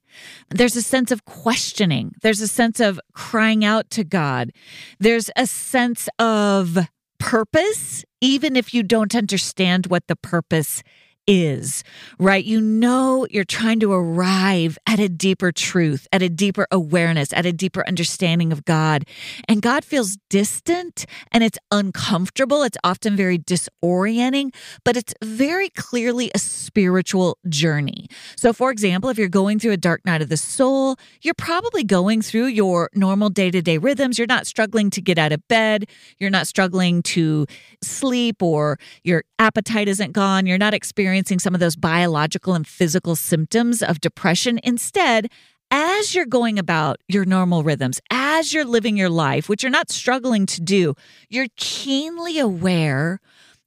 There's 0.49 0.77
a 0.77 0.83
sense 0.83 1.11
of 1.11 1.25
questioning, 1.25 2.13
there's 2.23 2.41
a 2.41 2.49
sense 2.49 2.81
of 2.81 3.01
crying 3.15 3.65
out 3.65 3.91
to 3.91 4.05
God, 4.05 4.53
there's 4.99 5.31
a 5.37 5.47
sense 5.47 6.09
of 6.19 6.79
purpose, 7.19 8.05
even 8.21 8.57
if 8.57 8.73
you 8.73 8.83
don't 8.83 9.15
understand 9.15 9.87
what 9.87 10.07
the 10.07 10.17
purpose 10.17 10.83
is, 11.31 11.85
right? 12.19 12.45
You 12.45 12.61
know, 12.61 13.25
you're 13.31 13.45
trying 13.45 13.79
to 13.81 13.93
arrive 13.93 14.77
at 14.85 14.99
a 14.99 15.09
deeper 15.09 15.53
truth, 15.53 16.09
at 16.13 16.23
a 16.23 16.29
deeper 16.29 16.67
awareness, 16.73 17.33
at 17.33 17.47
a 17.47 17.53
deeper 17.53 17.87
understanding 17.87 18.51
of 18.51 18.65
God. 18.65 19.05
And 19.49 19.63
God 19.63 19.85
feels 19.85 20.19
distant 20.29 21.07
and 21.31 21.45
it's 21.45 21.59
uncomfortable. 21.71 22.65
It's 22.65 22.77
often 22.83 23.15
very 23.15 23.39
disorienting, 23.39 24.53
but 24.85 24.97
it's 24.97 25.15
very 25.23 25.69
clearly 25.69 26.33
a 26.35 26.39
spiritual 26.41 27.39
journey. 27.49 28.09
So, 28.37 28.53
for 28.53 28.73
example, 28.73 29.09
if 29.09 29.17
you're 29.17 29.29
going 29.29 29.61
through 29.61 29.73
a 29.73 29.77
dark 29.77 30.05
night 30.05 30.23
of 30.23 30.31
the 30.31 30.37
soul, 30.37 30.97
you're 31.23 31.35
probably 31.35 31.85
going 31.85 32.23
through 32.23 32.47
your 32.47 32.91
normal 32.93 33.31
day 33.31 33.53
to 33.53 33.63
day 33.63 33.79
rhythms. 33.79 34.19
You're 34.19 34.27
not 34.27 34.49
struggling 34.49 34.91
to 34.91 35.01
get 35.01 35.17
out 35.17 35.31
of 35.31 35.47
bed. 35.47 35.89
You're 36.19 36.31
not 36.31 36.49
struggling 36.49 37.05
to 37.05 37.47
sleep 37.85 38.43
or 38.43 38.81
your 39.05 39.23
appetite 39.39 39.87
isn't 39.87 40.11
gone. 40.11 40.45
You're 40.45 40.59
not 40.59 40.75
experiencing 40.75 41.20
experiencing 41.21 41.39
some 41.39 41.55
of 41.55 41.61
those 41.61 41.77
biological 41.77 42.55
and 42.55 42.67
physical 42.67 43.15
symptoms 43.15 43.83
of 43.83 44.01
depression. 44.01 44.59
Instead, 44.65 45.29
as 45.71 46.15
you're 46.15 46.25
going 46.25 46.59
about 46.59 46.97
your 47.09 47.27
normal 47.27 47.63
rhythms, 47.63 48.01
as 48.11 48.55
you're 48.55 48.65
living 48.65 48.97
your 48.97 49.11
life, 49.11 49.49
which 49.49 49.63
you're 49.63 49.71
not 49.71 49.91
struggling 49.91 50.47
to 50.47 50.63
do, 50.63 50.95
you're 51.29 51.49
keenly 51.57 52.39
aware 52.39 53.21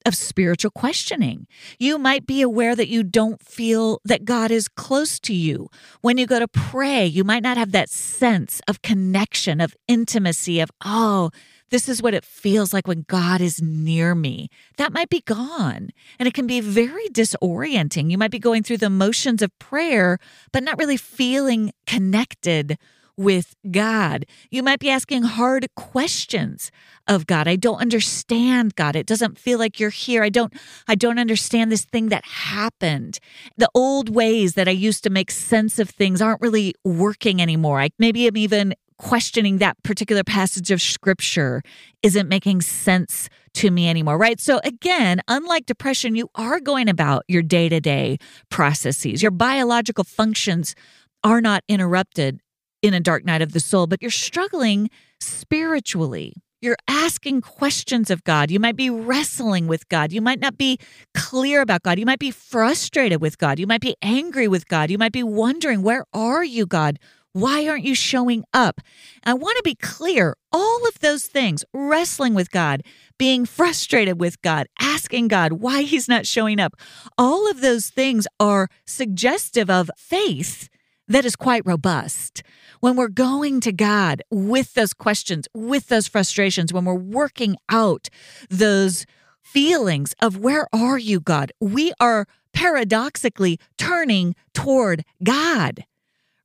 of 0.06 0.16
spiritual 0.16 0.72
questioning. 0.72 1.46
You 1.78 2.00
might 2.00 2.26
be 2.26 2.42
aware 2.42 2.76
that 2.76 2.90
you 2.90 3.04
don't 3.04 3.40
feel 3.42 4.02
that 4.04 4.26
God 4.26 4.50
is 4.50 4.68
close 4.68 5.20
to 5.22 5.34
you. 5.34 5.70
When 6.02 6.18
you 6.18 6.26
go 6.26 6.40
to 6.40 6.48
pray, 6.48 7.06
you 7.06 7.24
might 7.24 7.44
not 7.44 7.58
have 7.58 7.72
that 7.72 7.90
sense 7.90 8.62
of 8.68 8.82
connection, 8.82 9.62
of 9.62 9.76
intimacy, 9.88 10.60
of, 10.60 10.72
oh, 10.84 11.30
this 11.70 11.90
is 11.90 12.02
what 12.02 12.14
it 12.14 12.26
feels 12.26 12.74
like 12.74 12.88
when 12.88 13.06
God 13.08 13.42
is 13.42 13.62
near 13.62 14.16
me. 14.16 14.50
That 14.78 14.94
might 14.94 15.10
be 15.10 15.22
gone. 15.22 15.90
And 16.20 16.28
it 16.28 16.34
can 16.34 16.48
be 16.48 16.62
very 16.62 17.08
disorienting. 17.10 18.12
You 18.12 18.18
might 18.18 18.32
be 18.32 18.40
going 18.40 18.64
through 18.64 18.78
the 18.78 18.90
motions 18.90 19.42
of 19.42 19.58
prayer, 19.60 20.20
but 20.52 20.64
not 20.64 20.78
really 20.78 20.98
feeling 20.98 21.72
connected 21.88 22.78
with 23.18 23.56
God. 23.70 24.26
You 24.50 24.64
might 24.64 24.80
be 24.80 24.90
asking 24.90 25.24
hard 25.24 25.68
questions 25.76 26.72
of 27.08 27.28
God. 27.28 27.48
I 27.48 27.56
don't 27.56 27.82
understand 27.82 28.76
God. 28.76 28.96
It 28.96 29.06
doesn't 29.06 29.38
feel 29.38 29.60
like 29.60 29.80
you're 29.80 29.90
here. 29.90 30.24
I 30.24 30.30
don't 30.30 30.54
I 30.88 30.96
don't 30.96 31.20
understand 31.20 31.72
this 31.72 31.86
thing 31.86 32.10
that 32.10 32.26
happened. 32.26 33.20
The 33.58 33.70
old 33.76 34.10
ways 34.10 34.56
that 34.56 34.68
I 34.68 34.72
used 34.72 35.04
to 35.04 35.10
make 35.10 35.32
sense 35.32 35.80
of 35.80 35.90
things 35.90 36.22
aren't 36.22 36.42
really 36.42 36.74
working 36.84 37.42
anymore. 37.42 37.80
I 37.80 37.90
maybe 38.00 38.28
I'm 38.28 38.38
even 38.38 38.74
questioning 38.94 39.58
that 39.58 39.82
particular 39.84 40.24
passage 40.24 40.72
of 40.72 40.82
scripture 40.82 41.62
isn't 42.02 42.30
making 42.30 42.62
sense 42.62 43.30
to 43.56 43.72
me 43.72 43.90
anymore, 43.90 44.18
right? 44.18 44.40
So, 44.40 44.60
again, 44.64 45.22
unlike 45.28 45.66
depression, 45.66 46.16
you 46.16 46.30
are 46.36 46.60
going 46.60 46.90
about 46.90 47.24
your 47.28 47.42
day 47.42 47.70
to 47.70 47.80
day 47.80 48.18
processes. 48.50 49.22
Your 49.22 49.32
biological 49.32 50.04
functions 50.04 50.76
are 51.24 51.42
not 51.42 51.64
interrupted 51.68 52.40
in 52.82 52.94
a 52.94 53.00
dark 53.00 53.26
night 53.26 53.42
of 53.42 53.54
the 53.54 53.60
soul, 53.60 53.88
but 53.88 54.02
you're 54.02 54.12
struggling 54.12 54.90
spiritually. 55.20 56.34
You're 56.64 56.78
asking 56.88 57.42
questions 57.42 58.10
of 58.10 58.24
God. 58.24 58.50
You 58.50 58.58
might 58.58 58.78
be 58.78 58.90
wrestling 58.90 59.68
with 59.68 59.90
God. 59.90 60.14
You 60.14 60.22
might 60.22 60.40
not 60.40 60.58
be 60.58 60.78
clear 61.14 61.62
about 61.62 61.84
God. 61.84 62.00
You 62.00 62.06
might 62.06 62.20
be 62.20 62.32
frustrated 62.32 63.20
with 63.20 63.38
God. 63.38 63.60
You 63.60 63.68
might 63.68 63.82
be 63.82 63.98
angry 64.02 64.48
with 64.48 64.70
God. 64.70 64.90
You 64.90 64.98
might 64.98 65.12
be 65.12 65.24
wondering, 65.24 65.82
Where 65.82 66.06
are 66.14 66.44
you, 66.44 66.66
God? 66.66 67.00
Why 67.34 67.68
aren't 67.68 67.84
you 67.84 67.96
showing 67.96 68.44
up? 68.54 68.80
I 69.24 69.34
want 69.34 69.58
to 69.58 69.64
be 69.64 69.74
clear 69.74 70.36
all 70.52 70.88
of 70.88 71.00
those 71.00 71.26
things 71.26 71.66
wrestling 71.74 72.36
with 72.36 72.52
God, 72.52 72.84
being 73.18 73.46
frustrated 73.46 74.20
with 74.20 74.40
God, 74.44 74.68
asking 74.80 75.30
God 75.30 75.54
why 75.54 75.82
He's 75.82 76.08
not 76.08 76.28
showing 76.28 76.60
up 76.60 76.76
all 77.18 77.50
of 77.50 77.62
those 77.62 77.90
things 77.90 78.28
are 78.40 78.68
suggestive 78.86 79.68
of 79.68 79.90
faith 79.98 80.70
that 81.08 81.26
is 81.26 81.36
quite 81.36 81.66
robust. 81.66 82.44
When 82.82 82.96
we're 82.96 83.08
going 83.08 83.62
to 83.62 83.72
God 83.72 84.22
with 84.30 84.76
those 84.76 84.94
questions, 84.94 85.48
with 85.56 85.88
those 85.88 86.08
frustrations, 86.08 86.72
when 86.72 86.86
we're 86.86 86.94
working 86.94 87.58
out 87.68 88.10
those 88.48 89.08
feelings 89.42 90.14
of 90.22 90.38
where 90.38 90.68
are 90.72 91.00
you, 91.00 91.20
God, 91.20 91.52
we 91.60 91.94
are 92.00 92.28
paradoxically 92.54 93.60
turning 93.76 94.36
toward 94.54 95.04
God 95.24 95.84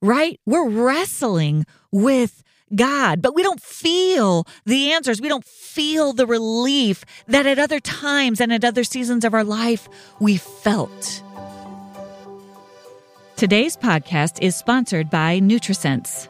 right? 0.00 0.40
We're 0.46 0.68
wrestling 0.68 1.64
with 1.90 2.42
God, 2.74 3.22
but 3.22 3.34
we 3.34 3.42
don't 3.42 3.62
feel 3.62 4.46
the 4.66 4.92
answers. 4.92 5.20
We 5.20 5.28
don't 5.28 5.44
feel 5.44 6.12
the 6.12 6.26
relief 6.26 7.04
that 7.26 7.46
at 7.46 7.58
other 7.58 7.80
times 7.80 8.40
and 8.40 8.52
at 8.52 8.64
other 8.64 8.84
seasons 8.84 9.24
of 9.24 9.34
our 9.34 9.44
life 9.44 9.88
we 10.20 10.36
felt. 10.36 11.22
Today's 13.36 13.76
podcast 13.76 14.42
is 14.42 14.56
sponsored 14.56 15.10
by 15.10 15.38
NutriSense. 15.40 16.28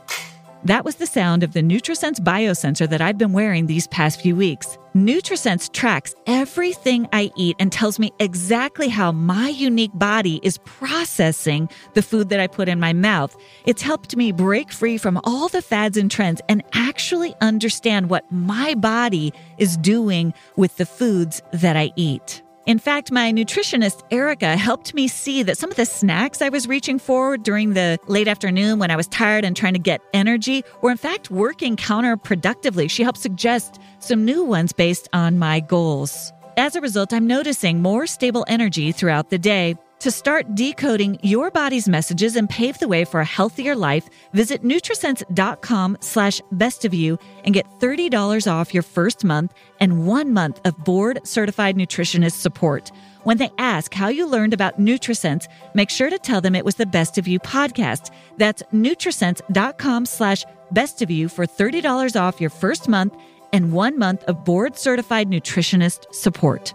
That 0.64 0.84
was 0.84 0.96
the 0.96 1.06
sound 1.06 1.42
of 1.42 1.52
the 1.52 1.62
NutriSense 1.62 2.20
biosensor 2.20 2.88
that 2.88 3.00
I've 3.00 3.16
been 3.16 3.32
wearing 3.32 3.66
these 3.66 3.87
past 3.87 4.20
few 4.20 4.37
weeks. 4.37 4.76
NutriSense 4.99 5.73
tracks 5.73 6.14
everything 6.26 7.09
I 7.12 7.31
eat 7.37 7.55
and 7.61 7.71
tells 7.71 8.00
me 8.00 8.12
exactly 8.19 8.88
how 8.88 9.12
my 9.12 9.49
unique 9.49 9.93
body 9.95 10.40
is 10.43 10.59
processing 10.59 11.69
the 11.95 12.02
food 12.02 12.31
that 12.31 12.40
I 12.40 12.49
put 12.49 12.69
in 12.69 12.81
my 12.81 12.93
mouth. 12.93 13.37
It's 13.64 13.83
helped 13.83 14.17
me 14.17 14.33
break 14.33 14.73
free 14.73 14.99
from 14.99 15.21
all 15.23 15.49
the 15.49 15.62
fads 15.62 15.97
and 15.97 16.11
trends 16.11 16.40
and 16.49 16.64
actually 16.73 17.35
understand 17.40 18.11
what 18.11 18.31
my 18.33 18.75
body 18.75 19.33
is 19.57 19.76
doing 19.76 20.35
with 20.57 20.76
the 20.78 20.87
foods 20.87 21.43
that 21.52 21.76
I 21.76 21.93
eat. 21.95 22.43
In 22.68 22.78
fact, 22.78 23.10
my 23.10 23.32
nutritionist, 23.32 24.02
Erica, 24.10 24.54
helped 24.54 24.92
me 24.92 25.08
see 25.08 25.42
that 25.42 25.56
some 25.56 25.70
of 25.70 25.78
the 25.78 25.87
snacks 25.87 26.42
I 26.42 26.50
was 26.50 26.68
reaching 26.68 26.98
for 26.98 27.38
during 27.38 27.72
the 27.72 27.98
late 28.08 28.28
afternoon 28.28 28.78
when 28.78 28.90
I 28.90 28.96
was 28.96 29.06
tired 29.06 29.42
and 29.42 29.56
trying 29.56 29.72
to 29.72 29.78
get 29.78 30.02
energy 30.12 30.62
were 30.82 30.90
in 30.90 30.98
fact 30.98 31.30
working 31.30 31.76
counterproductively. 31.76 32.90
She 32.90 33.02
helped 33.02 33.20
suggest 33.20 33.80
some 34.00 34.22
new 34.22 34.44
ones 34.44 34.75
based 34.75 35.08
on 35.14 35.38
my 35.38 35.60
goals. 35.60 36.30
As 36.58 36.76
a 36.76 36.82
result, 36.82 37.14
I'm 37.14 37.26
noticing 37.26 37.80
more 37.80 38.06
stable 38.06 38.44
energy 38.48 38.92
throughout 38.92 39.30
the 39.30 39.38
day. 39.38 39.75
To 40.00 40.12
start 40.12 40.55
decoding 40.55 41.19
your 41.25 41.50
body's 41.50 41.88
messages 41.88 42.37
and 42.37 42.49
pave 42.49 42.78
the 42.78 42.87
way 42.87 43.05
for 43.05 43.19
a 43.19 43.25
healthier 43.25 43.75
life, 43.75 44.09
visit 44.33 44.62
Nutrisense.com 44.62 45.99
slash 46.00 46.40
best 46.52 46.85
of 46.85 46.95
you 46.95 47.19
and 47.43 47.52
get 47.52 47.69
$30 47.81 48.47
off 48.50 48.73
your 48.73 48.85
first 48.85 49.25
month 49.25 49.55
and 49.81 50.07
one 50.07 50.33
month 50.33 50.61
of 50.64 50.78
board 50.85 51.19
certified 51.25 51.76
nutritionist 51.76 52.35
support. 52.35 52.93
When 53.25 53.38
they 53.38 53.50
ask 53.59 53.93
how 53.93 54.07
you 54.07 54.26
learned 54.26 54.55
about 54.55 54.78
Nutrisense, 54.78 55.49
make 55.75 55.90
sure 55.90 56.11
to 56.11 56.19
tell 56.19 56.40
them 56.40 56.55
it 56.55 56.64
was 56.64 56.76
the 56.76 56.87
Best 56.87 57.19
of 57.19 57.26
You 57.26 57.40
podcast. 57.40 58.12
That's 58.37 58.62
Nutrisense.com 58.73 60.07
slash 60.07 60.45
best 60.71 61.02
of 61.02 61.11
you 61.11 61.28
for 61.28 61.45
$30 61.45 62.14
off 62.21 62.40
your 62.40 62.50
first 62.50 62.88
month 62.88 63.17
and 63.52 63.73
one 63.73 63.99
month 63.99 64.23
of 64.25 64.45
board 64.45 64.76
certified 64.76 65.28
nutritionist 65.28 66.12
support. 66.14 66.73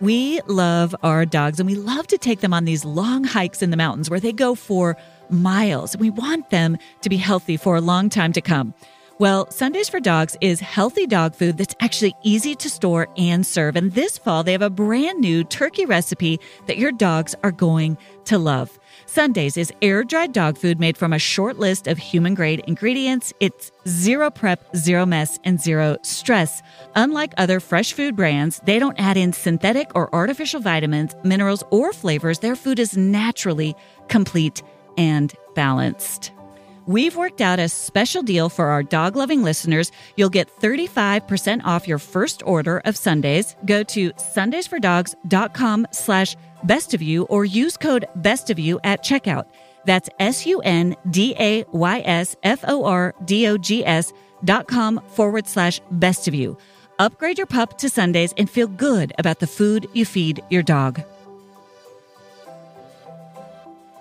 We 0.00 0.40
love 0.46 0.96
our 1.02 1.26
dogs 1.26 1.60
and 1.60 1.68
we 1.68 1.74
love 1.74 2.06
to 2.06 2.16
take 2.16 2.40
them 2.40 2.54
on 2.54 2.64
these 2.64 2.86
long 2.86 3.22
hikes 3.22 3.60
in 3.60 3.70
the 3.70 3.76
mountains 3.76 4.08
where 4.08 4.18
they 4.18 4.32
go 4.32 4.54
for 4.54 4.96
miles. 5.28 5.94
We 5.94 6.08
want 6.08 6.48
them 6.48 6.78
to 7.02 7.10
be 7.10 7.18
healthy 7.18 7.58
for 7.58 7.76
a 7.76 7.82
long 7.82 8.08
time 8.08 8.32
to 8.32 8.40
come. 8.40 8.72
Well, 9.18 9.50
Sundays 9.50 9.90
for 9.90 10.00
Dogs 10.00 10.38
is 10.40 10.60
healthy 10.60 11.06
dog 11.06 11.34
food 11.34 11.58
that's 11.58 11.74
actually 11.80 12.14
easy 12.22 12.54
to 12.54 12.70
store 12.70 13.08
and 13.18 13.44
serve. 13.44 13.76
And 13.76 13.92
this 13.92 14.16
fall, 14.16 14.42
they 14.42 14.52
have 14.52 14.62
a 14.62 14.70
brand 14.70 15.20
new 15.20 15.44
turkey 15.44 15.84
recipe 15.84 16.40
that 16.66 16.78
your 16.78 16.92
dogs 16.92 17.34
are 17.44 17.52
going 17.52 17.98
to 18.24 18.38
love. 18.38 18.79
Sundays 19.10 19.56
is 19.56 19.72
air 19.82 20.04
dried 20.04 20.32
dog 20.32 20.56
food 20.56 20.78
made 20.78 20.96
from 20.96 21.12
a 21.12 21.18
short 21.18 21.58
list 21.58 21.88
of 21.88 21.98
human 21.98 22.32
grade 22.32 22.62
ingredients. 22.68 23.32
It's 23.40 23.72
zero 23.88 24.30
prep, 24.30 24.64
zero 24.76 25.04
mess, 25.04 25.36
and 25.42 25.60
zero 25.60 25.96
stress. 26.02 26.62
Unlike 26.94 27.34
other 27.36 27.58
fresh 27.58 27.92
food 27.92 28.14
brands, 28.14 28.60
they 28.66 28.78
don't 28.78 29.00
add 29.00 29.16
in 29.16 29.32
synthetic 29.32 29.90
or 29.96 30.14
artificial 30.14 30.60
vitamins, 30.60 31.16
minerals, 31.24 31.64
or 31.70 31.92
flavors. 31.92 32.38
Their 32.38 32.54
food 32.54 32.78
is 32.78 32.96
naturally 32.96 33.74
complete 34.06 34.62
and 34.96 35.34
balanced. 35.56 36.30
We've 36.86 37.16
worked 37.16 37.40
out 37.40 37.58
a 37.58 37.68
special 37.68 38.22
deal 38.22 38.48
for 38.48 38.66
our 38.66 38.82
dog 38.82 39.14
loving 39.14 39.42
listeners. 39.42 39.92
You'll 40.16 40.28
get 40.30 40.48
35% 40.60 41.62
off 41.64 41.86
your 41.86 41.98
first 41.98 42.42
order 42.44 42.80
of 42.84 42.96
Sundays. 42.96 43.54
Go 43.64 43.82
to 43.84 44.10
sundaysfordogs.com 44.12 45.86
slash 45.92 46.36
best 46.64 46.94
of 46.94 47.02
you 47.02 47.24
or 47.24 47.44
use 47.44 47.76
code 47.76 48.06
best 48.16 48.50
of 48.50 48.58
you 48.58 48.80
at 48.84 49.02
checkout. 49.02 49.46
That's 49.84 50.08
S 50.18 50.46
U 50.46 50.60
N 50.60 50.96
D 51.10 51.34
A 51.38 51.64
Y 51.72 52.02
S 52.04 52.36
F 52.42 52.64
O 52.66 52.84
R 52.84 53.14
D 53.24 53.46
O 53.48 53.56
G 53.56 53.84
S 53.84 54.12
dot 54.44 54.68
com 54.68 55.00
forward 55.08 55.46
slash 55.46 55.80
best 55.90 56.28
of 56.28 56.34
you. 56.34 56.56
Upgrade 56.98 57.38
your 57.38 57.46
pup 57.46 57.78
to 57.78 57.88
Sundays 57.88 58.34
and 58.36 58.50
feel 58.50 58.66
good 58.66 59.12
about 59.18 59.40
the 59.40 59.46
food 59.46 59.88
you 59.94 60.04
feed 60.04 60.42
your 60.50 60.62
dog. 60.62 61.02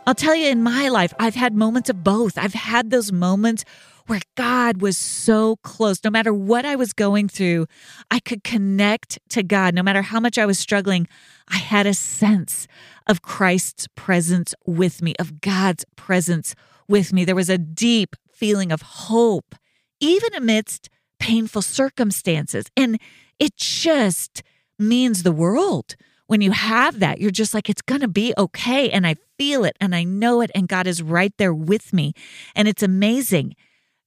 I'll 0.06 0.16
tell 0.16 0.36
you, 0.36 0.48
in 0.48 0.64
my 0.64 0.90
life, 0.90 1.14
I've 1.20 1.36
had 1.36 1.54
moments 1.54 1.90
of 1.90 2.04
both. 2.04 2.38
I've 2.38 2.56
had 2.56 2.90
those 2.90 3.12
moments 3.12 3.64
where 4.08 4.22
God 4.36 4.82
was 4.82 4.98
so 4.98 5.58
close. 5.58 6.04
No 6.04 6.10
matter 6.10 6.34
what 6.34 6.66
I 6.66 6.76
was 6.76 6.94
going 6.94 7.30
through, 7.30 7.68
I 8.10 8.20
could 8.20 8.44
connect 8.44 9.20
to 9.30 9.44
God. 9.44 9.76
No 9.76 9.84
matter 9.84 10.02
how 10.02 10.20
much 10.20 10.40
I 10.40 10.48
was 10.48 10.58
struggling, 10.58 11.08
I 11.50 11.58
had 11.58 11.88
a 11.88 11.94
sense 11.94 12.68
of 13.08 13.22
Christ's 13.22 13.88
presence 13.96 14.54
with 14.66 15.02
me, 15.02 15.16
of 15.20 15.42
God's 15.42 15.86
presence 15.96 16.56
with 16.88 17.12
me. 17.12 17.26
There 17.26 17.36
was 17.36 17.50
a 17.50 17.58
deep 17.58 18.16
feeling 18.32 18.72
of 18.72 18.82
hope, 18.82 19.56
even 20.00 20.34
amidst 20.34 20.90
painful 21.20 21.62
circumstances. 21.62 22.66
And 22.78 23.00
it 23.40 23.58
just 23.58 24.44
means 24.78 25.24
the 25.24 25.32
world 25.32 25.96
when 26.30 26.42
you 26.42 26.52
have 26.52 27.00
that, 27.00 27.20
you're 27.20 27.32
just 27.32 27.56
like, 27.56 27.72
it's 27.72 27.82
going 27.82 28.02
to 28.02 28.08
be 28.08 28.36
okay. 28.38 28.92
And 28.92 29.08
I 29.08 29.16
feel 29.40 29.66
it 29.66 29.76
and 29.82 29.96
I 29.96 30.04
know 30.04 30.42
it. 30.42 30.52
And 30.54 30.68
God 30.68 30.86
is 30.86 31.02
right 31.02 31.34
there 31.38 31.54
with 31.54 31.92
me. 31.92 32.14
And 32.56 32.68
it's 32.68 32.84
amazing. 32.84 33.56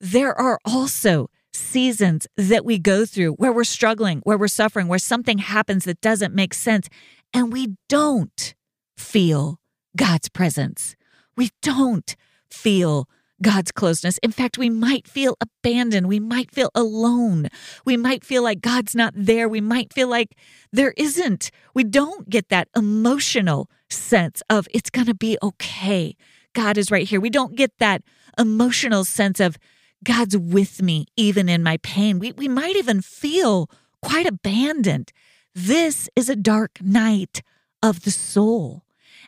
There 0.00 0.32
are 0.32 0.60
also 0.64 1.30
seasons 1.52 2.28
that 2.36 2.64
we 2.64 2.78
go 2.78 3.04
through 3.04 3.32
where 3.32 3.52
we're 3.52 3.64
struggling, 3.64 4.20
where 4.20 4.38
we're 4.38 4.46
suffering, 4.46 4.86
where 4.86 5.00
something 5.00 5.38
happens 5.38 5.84
that 5.84 6.00
doesn't 6.00 6.32
make 6.32 6.54
sense. 6.54 6.88
And 7.34 7.52
we 7.52 7.76
don't 7.88 8.54
feel 8.96 9.58
God's 9.96 10.28
presence. 10.28 10.96
We 11.36 11.50
don't 11.62 12.14
feel 12.50 13.08
God's 13.42 13.72
closeness. 13.72 14.18
In 14.18 14.30
fact, 14.30 14.56
we 14.56 14.70
might 14.70 15.08
feel 15.08 15.36
abandoned. 15.40 16.06
We 16.06 16.20
might 16.20 16.50
feel 16.52 16.70
alone. 16.74 17.48
We 17.84 17.96
might 17.96 18.24
feel 18.24 18.42
like 18.42 18.60
God's 18.60 18.94
not 18.94 19.12
there. 19.16 19.48
We 19.48 19.60
might 19.60 19.92
feel 19.92 20.08
like 20.08 20.36
there 20.72 20.94
isn't. 20.96 21.50
We 21.74 21.84
don't 21.84 22.30
get 22.30 22.48
that 22.50 22.68
emotional 22.76 23.68
sense 23.90 24.42
of 24.48 24.68
it's 24.72 24.90
going 24.90 25.08
to 25.08 25.14
be 25.14 25.36
okay. 25.42 26.16
God 26.54 26.78
is 26.78 26.90
right 26.90 27.06
here. 27.06 27.20
We 27.20 27.30
don't 27.30 27.56
get 27.56 27.78
that 27.78 28.02
emotional 28.38 29.04
sense 29.04 29.40
of 29.40 29.58
God's 30.04 30.36
with 30.36 30.82
me 30.82 31.06
even 31.16 31.48
in 31.48 31.62
my 31.62 31.78
pain. 31.78 32.18
We, 32.18 32.32
we 32.32 32.48
might 32.48 32.76
even 32.76 33.02
feel 33.02 33.68
quite 34.00 34.26
abandoned. 34.26 35.12
This 35.54 36.08
is 36.16 36.30
a 36.30 36.36
dark 36.36 36.80
night 36.80 37.42
of 37.82 38.04
the 38.04 38.10
soul, 38.10 38.84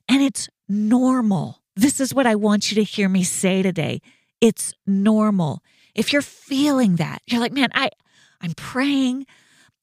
and 0.09 0.23
it's 0.23 0.49
normal. 0.67 1.61
This 1.77 2.01
is 2.01 2.15
what 2.15 2.27
I 2.27 2.35
want 2.35 2.71
you 2.71 2.77
to 2.77 2.83
hear 2.83 3.11
me 3.11 3.25
say 3.25 3.63
today. 3.63 4.01
It's 4.41 4.73
normal. 4.87 5.63
If 5.95 6.13
you're 6.13 6.23
feeling 6.23 6.97
that, 6.97 7.21
you're 7.27 7.41
like, 7.41 7.53
man, 7.53 7.69
I, 7.75 7.91
I'm 8.41 8.55
praying, 8.55 9.27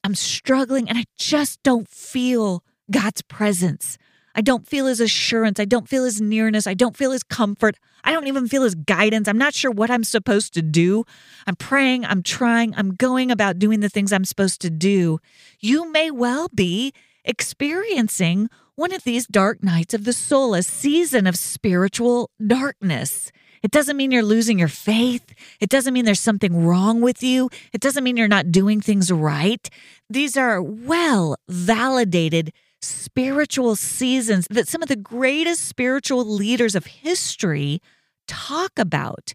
I'm 0.03 0.15
struggling, 0.15 0.89
and 0.89 0.97
I 0.97 1.03
just 1.15 1.61
don't 1.61 1.87
feel 1.87 2.63
God's 2.89 3.21
presence. 3.21 3.99
I 4.35 4.41
don't 4.41 4.67
feel 4.67 4.85
his 4.85 4.99
assurance. 4.99 5.59
I 5.59 5.65
don't 5.65 5.89
feel 5.89 6.05
his 6.05 6.21
nearness. 6.21 6.67
I 6.67 6.73
don't 6.73 6.95
feel 6.95 7.11
his 7.11 7.23
comfort. 7.23 7.77
I 8.03 8.11
don't 8.11 8.27
even 8.27 8.47
feel 8.47 8.63
his 8.63 8.75
guidance. 8.75 9.27
I'm 9.27 9.37
not 9.37 9.53
sure 9.53 9.71
what 9.71 9.91
I'm 9.91 10.03
supposed 10.03 10.53
to 10.53 10.61
do. 10.61 11.05
I'm 11.45 11.55
praying, 11.55 12.05
I'm 12.05 12.23
trying, 12.23 12.73
I'm 12.75 12.95
going 12.95 13.31
about 13.31 13.59
doing 13.59 13.81
the 13.81 13.89
things 13.89 14.11
I'm 14.11 14.25
supposed 14.25 14.61
to 14.61 14.69
do. 14.69 15.19
You 15.59 15.91
may 15.91 16.11
well 16.11 16.47
be 16.53 16.93
experiencing 17.23 18.49
one 18.75 18.93
of 18.93 19.03
these 19.03 19.27
dark 19.27 19.63
nights 19.63 19.93
of 19.93 20.05
the 20.05 20.13
soul, 20.13 20.53
a 20.53 20.63
season 20.63 21.27
of 21.27 21.35
spiritual 21.35 22.31
darkness. 22.45 23.31
It 23.61 23.69
doesn't 23.69 23.95
mean 23.95 24.11
you're 24.11 24.23
losing 24.23 24.57
your 24.57 24.67
faith. 24.67 25.35
It 25.59 25.69
doesn't 25.69 25.93
mean 25.93 26.05
there's 26.05 26.19
something 26.19 26.65
wrong 26.65 26.99
with 27.01 27.21
you. 27.21 27.49
It 27.73 27.81
doesn't 27.81 28.03
mean 28.03 28.17
you're 28.17 28.27
not 28.27 28.51
doing 28.51 28.81
things 28.81 29.11
right. 29.11 29.69
These 30.09 30.35
are 30.35 30.61
well 30.61 31.35
validated 31.47 32.53
spiritual 32.81 33.75
seasons 33.75 34.47
that 34.49 34.67
some 34.67 34.81
of 34.81 34.89
the 34.89 34.95
greatest 34.95 35.65
spiritual 35.65 36.25
leaders 36.25 36.75
of 36.75 36.85
history 36.85 37.81
talk 38.27 38.71
about. 38.77 39.33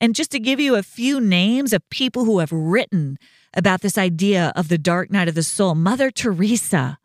And 0.00 0.14
just 0.14 0.30
to 0.30 0.38
give 0.38 0.60
you 0.60 0.76
a 0.76 0.82
few 0.82 1.20
names 1.20 1.72
of 1.72 1.88
people 1.90 2.24
who 2.24 2.38
have 2.38 2.52
written 2.52 3.18
about 3.54 3.80
this 3.80 3.98
idea 3.98 4.52
of 4.54 4.68
the 4.68 4.78
dark 4.78 5.10
night 5.10 5.28
of 5.28 5.34
the 5.34 5.42
soul, 5.42 5.74
Mother 5.74 6.10
Teresa, 6.10 6.98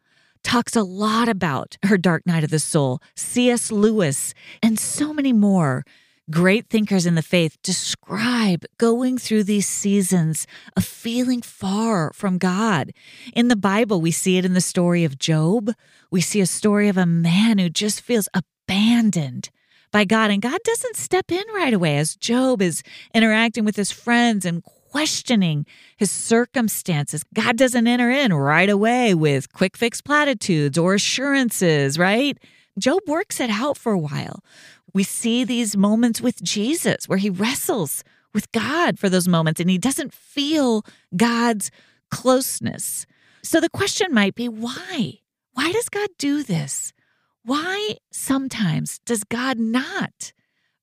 talks 0.43 0.75
a 0.75 0.83
lot 0.83 1.27
about 1.29 1.77
her 1.83 1.97
dark 1.97 2.25
night 2.25 2.43
of 2.43 2.49
the 2.49 2.59
soul, 2.59 2.99
C.S. 3.15 3.71
Lewis, 3.71 4.33
and 4.61 4.77
so 4.77 5.13
many 5.13 5.33
more. 5.33 5.83
Great 6.31 6.69
thinkers 6.69 7.05
in 7.05 7.15
the 7.15 7.21
faith 7.21 7.57
describe 7.63 8.63
going 8.77 9.17
through 9.17 9.43
these 9.43 9.67
seasons 9.67 10.47
of 10.77 10.85
feeling 10.85 11.41
far 11.41 12.13
from 12.13 12.37
God. 12.37 12.93
In 13.33 13.49
the 13.49 13.57
Bible, 13.57 13.99
we 13.99 14.11
see 14.11 14.37
it 14.37 14.45
in 14.45 14.53
the 14.53 14.61
story 14.61 15.03
of 15.03 15.19
Job. 15.19 15.73
We 16.11 16.21
see 16.21 16.39
a 16.39 16.45
story 16.45 16.87
of 16.87 16.97
a 16.97 17.05
man 17.05 17.57
who 17.57 17.67
just 17.67 17.99
feels 17.99 18.29
abandoned 18.33 19.49
by 19.91 20.05
God, 20.05 20.31
and 20.31 20.41
God 20.41 20.59
doesn't 20.63 20.95
step 20.95 21.29
in 21.29 21.43
right 21.53 21.73
away 21.73 21.97
as 21.97 22.15
Job 22.15 22.61
is 22.61 22.83
interacting 23.13 23.65
with 23.65 23.75
his 23.75 23.91
friends 23.91 24.45
and 24.45 24.63
questioning 24.63 25.65
his 25.97 26.09
circumstances. 26.09 27.25
God 27.33 27.57
doesn't 27.57 27.85
enter 27.85 28.09
in 28.09 28.33
right 28.33 28.69
away 28.69 29.13
with 29.13 29.51
quick 29.51 29.75
fix 29.75 29.99
platitudes 29.99 30.77
or 30.77 30.93
assurances, 30.93 31.99
right? 31.99 32.37
Job 32.79 33.01
works 33.07 33.39
it 33.39 33.49
out 33.49 33.77
for 33.77 33.91
a 33.91 33.99
while. 33.99 34.41
We 34.93 35.03
see 35.03 35.43
these 35.43 35.75
moments 35.75 36.21
with 36.21 36.41
Jesus 36.41 37.07
where 37.07 37.17
he 37.17 37.29
wrestles 37.29 38.03
with 38.33 38.51
God 38.51 38.99
for 38.99 39.09
those 39.09 39.27
moments 39.27 39.59
and 39.59 39.69
he 39.69 39.77
doesn't 39.77 40.13
feel 40.13 40.85
God's 41.15 41.71
closeness. 42.11 43.05
So 43.43 43.59
the 43.59 43.69
question 43.69 44.13
might 44.13 44.35
be 44.35 44.47
why? 44.47 45.19
Why 45.53 45.71
does 45.71 45.89
God 45.89 46.09
do 46.17 46.43
this? 46.43 46.93
Why 47.43 47.97
sometimes 48.11 48.99
does 49.05 49.23
God 49.23 49.57
not 49.57 50.33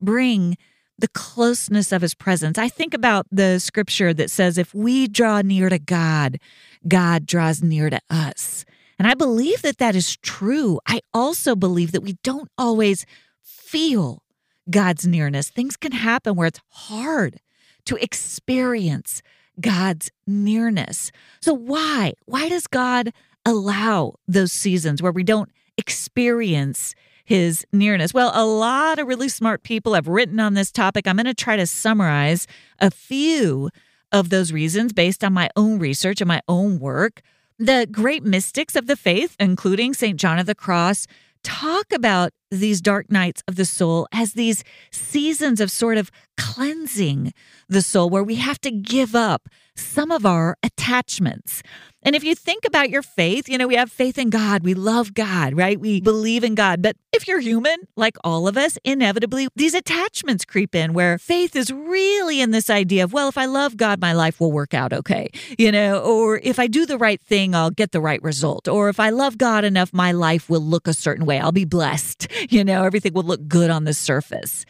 bring 0.00 0.56
the 1.00 1.08
closeness 1.08 1.92
of 1.92 2.02
his 2.02 2.14
presence. 2.14 2.58
I 2.58 2.68
think 2.68 2.94
about 2.94 3.26
the 3.32 3.58
scripture 3.58 4.12
that 4.14 4.30
says, 4.30 4.58
if 4.58 4.74
we 4.74 5.08
draw 5.08 5.40
near 5.40 5.68
to 5.68 5.78
God, 5.78 6.38
God 6.86 7.26
draws 7.26 7.62
near 7.62 7.90
to 7.90 8.00
us. 8.10 8.64
And 8.98 9.08
I 9.08 9.14
believe 9.14 9.62
that 9.62 9.78
that 9.78 9.96
is 9.96 10.18
true. 10.18 10.78
I 10.86 11.00
also 11.14 11.56
believe 11.56 11.92
that 11.92 12.02
we 12.02 12.18
don't 12.22 12.50
always 12.58 13.06
feel 13.42 14.22
God's 14.70 15.06
nearness. 15.06 15.48
Things 15.48 15.76
can 15.76 15.92
happen 15.92 16.36
where 16.36 16.46
it's 16.46 16.60
hard 16.68 17.40
to 17.86 17.96
experience 17.96 19.22
God's 19.60 20.10
nearness. 20.26 21.10
So, 21.40 21.52
why? 21.54 22.14
Why 22.26 22.48
does 22.48 22.66
God 22.66 23.12
allow 23.44 24.14
those 24.28 24.52
seasons 24.52 25.02
where 25.02 25.12
we 25.12 25.24
don't 25.24 25.50
experience 25.76 26.94
his 27.24 27.66
nearness? 27.72 28.14
Well, 28.14 28.32
a 28.34 28.46
lot 28.46 28.98
of 28.98 29.06
really 29.06 29.28
smart 29.28 29.62
people 29.62 29.94
have 29.94 30.08
written 30.08 30.40
on 30.40 30.54
this 30.54 30.70
topic. 30.70 31.06
I'm 31.06 31.16
going 31.16 31.26
to 31.26 31.34
try 31.34 31.56
to 31.56 31.66
summarize 31.66 32.46
a 32.78 32.90
few 32.90 33.70
of 34.12 34.30
those 34.30 34.52
reasons 34.52 34.92
based 34.92 35.22
on 35.22 35.32
my 35.32 35.48
own 35.56 35.78
research 35.78 36.20
and 36.20 36.28
my 36.28 36.42
own 36.48 36.78
work. 36.78 37.22
The 37.58 37.86
great 37.90 38.24
mystics 38.24 38.74
of 38.74 38.86
the 38.86 38.96
faith, 38.96 39.36
including 39.38 39.94
St. 39.94 40.18
John 40.18 40.38
of 40.38 40.46
the 40.46 40.54
Cross, 40.54 41.06
talk 41.42 41.92
about 41.92 42.32
these 42.50 42.80
dark 42.80 43.10
nights 43.10 43.42
of 43.46 43.56
the 43.56 43.64
soul 43.64 44.08
as 44.12 44.32
these 44.32 44.64
seasons 44.90 45.60
of 45.60 45.70
sort 45.70 45.98
of 45.98 46.10
cleansing 46.36 47.32
the 47.68 47.82
soul 47.82 48.10
where 48.10 48.24
we 48.24 48.36
have 48.36 48.60
to 48.60 48.70
give 48.70 49.14
up 49.14 49.48
some 49.76 50.10
of 50.10 50.26
our 50.26 50.56
attachments. 50.62 51.62
And 52.02 52.16
if 52.16 52.24
you 52.24 52.34
think 52.34 52.64
about 52.64 52.88
your 52.88 53.02
faith, 53.02 53.46
you 53.46 53.58
know, 53.58 53.66
we 53.66 53.74
have 53.74 53.92
faith 53.92 54.16
in 54.16 54.30
God. 54.30 54.64
We 54.64 54.72
love 54.72 55.12
God, 55.12 55.54
right? 55.54 55.78
We 55.78 56.00
believe 56.00 56.44
in 56.44 56.54
God. 56.54 56.80
But 56.80 56.96
if 57.12 57.28
you're 57.28 57.40
human, 57.40 57.76
like 57.94 58.16
all 58.24 58.48
of 58.48 58.56
us, 58.56 58.78
inevitably 58.84 59.48
these 59.54 59.74
attachments 59.74 60.46
creep 60.46 60.74
in 60.74 60.94
where 60.94 61.18
faith 61.18 61.54
is 61.54 61.70
really 61.70 62.40
in 62.40 62.52
this 62.52 62.70
idea 62.70 63.04
of, 63.04 63.12
well, 63.12 63.28
if 63.28 63.36
I 63.36 63.44
love 63.44 63.76
God, 63.76 64.00
my 64.00 64.14
life 64.14 64.40
will 64.40 64.50
work 64.50 64.72
out 64.72 64.94
okay, 64.94 65.28
you 65.58 65.70
know, 65.70 66.00
or 66.00 66.40
if 66.42 66.58
I 66.58 66.68
do 66.68 66.86
the 66.86 66.96
right 66.96 67.20
thing, 67.20 67.54
I'll 67.54 67.70
get 67.70 67.92
the 67.92 68.00
right 68.00 68.22
result. 68.22 68.66
Or 68.66 68.88
if 68.88 68.98
I 68.98 69.10
love 69.10 69.36
God 69.36 69.64
enough, 69.64 69.92
my 69.92 70.12
life 70.12 70.48
will 70.48 70.62
look 70.62 70.88
a 70.88 70.94
certain 70.94 71.26
way. 71.26 71.38
I'll 71.38 71.52
be 71.52 71.66
blessed, 71.66 72.28
you 72.50 72.64
know, 72.64 72.84
everything 72.84 73.12
will 73.12 73.22
look 73.22 73.46
good 73.48 73.70
on 73.70 73.84
the 73.84 73.94
surface. 73.94 74.64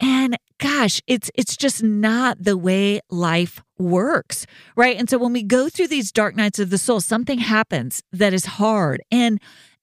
And 0.00 0.36
gosh, 0.58 1.00
it's 1.06 1.30
it's 1.34 1.56
just 1.56 1.82
not 1.82 2.42
the 2.42 2.56
way 2.56 3.00
life 3.10 3.62
works, 3.78 4.46
right? 4.76 4.96
And 4.96 5.08
so 5.08 5.18
when 5.18 5.32
we 5.32 5.42
go 5.42 5.68
through 5.68 5.88
these 5.88 6.10
dark 6.10 6.34
nights 6.34 6.58
of 6.58 6.70
the 6.70 6.78
soul, 6.78 7.00
something 7.00 7.38
happens 7.38 8.02
that 8.12 8.32
is 8.32 8.44
hard 8.44 9.02
and 9.10 9.40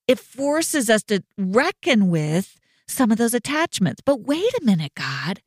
it 0.08 0.20
forces 0.20 0.90
us 0.90 1.04
to 1.04 1.24
reckon 1.38 2.10
with 2.10 2.60
some 2.88 3.12
of 3.12 3.18
those 3.18 3.34
attachments. 3.34 4.02
But 4.06 4.22
wait 4.22 4.54
a 4.60 4.66
minute, 4.66 4.94
God. 4.96 5.42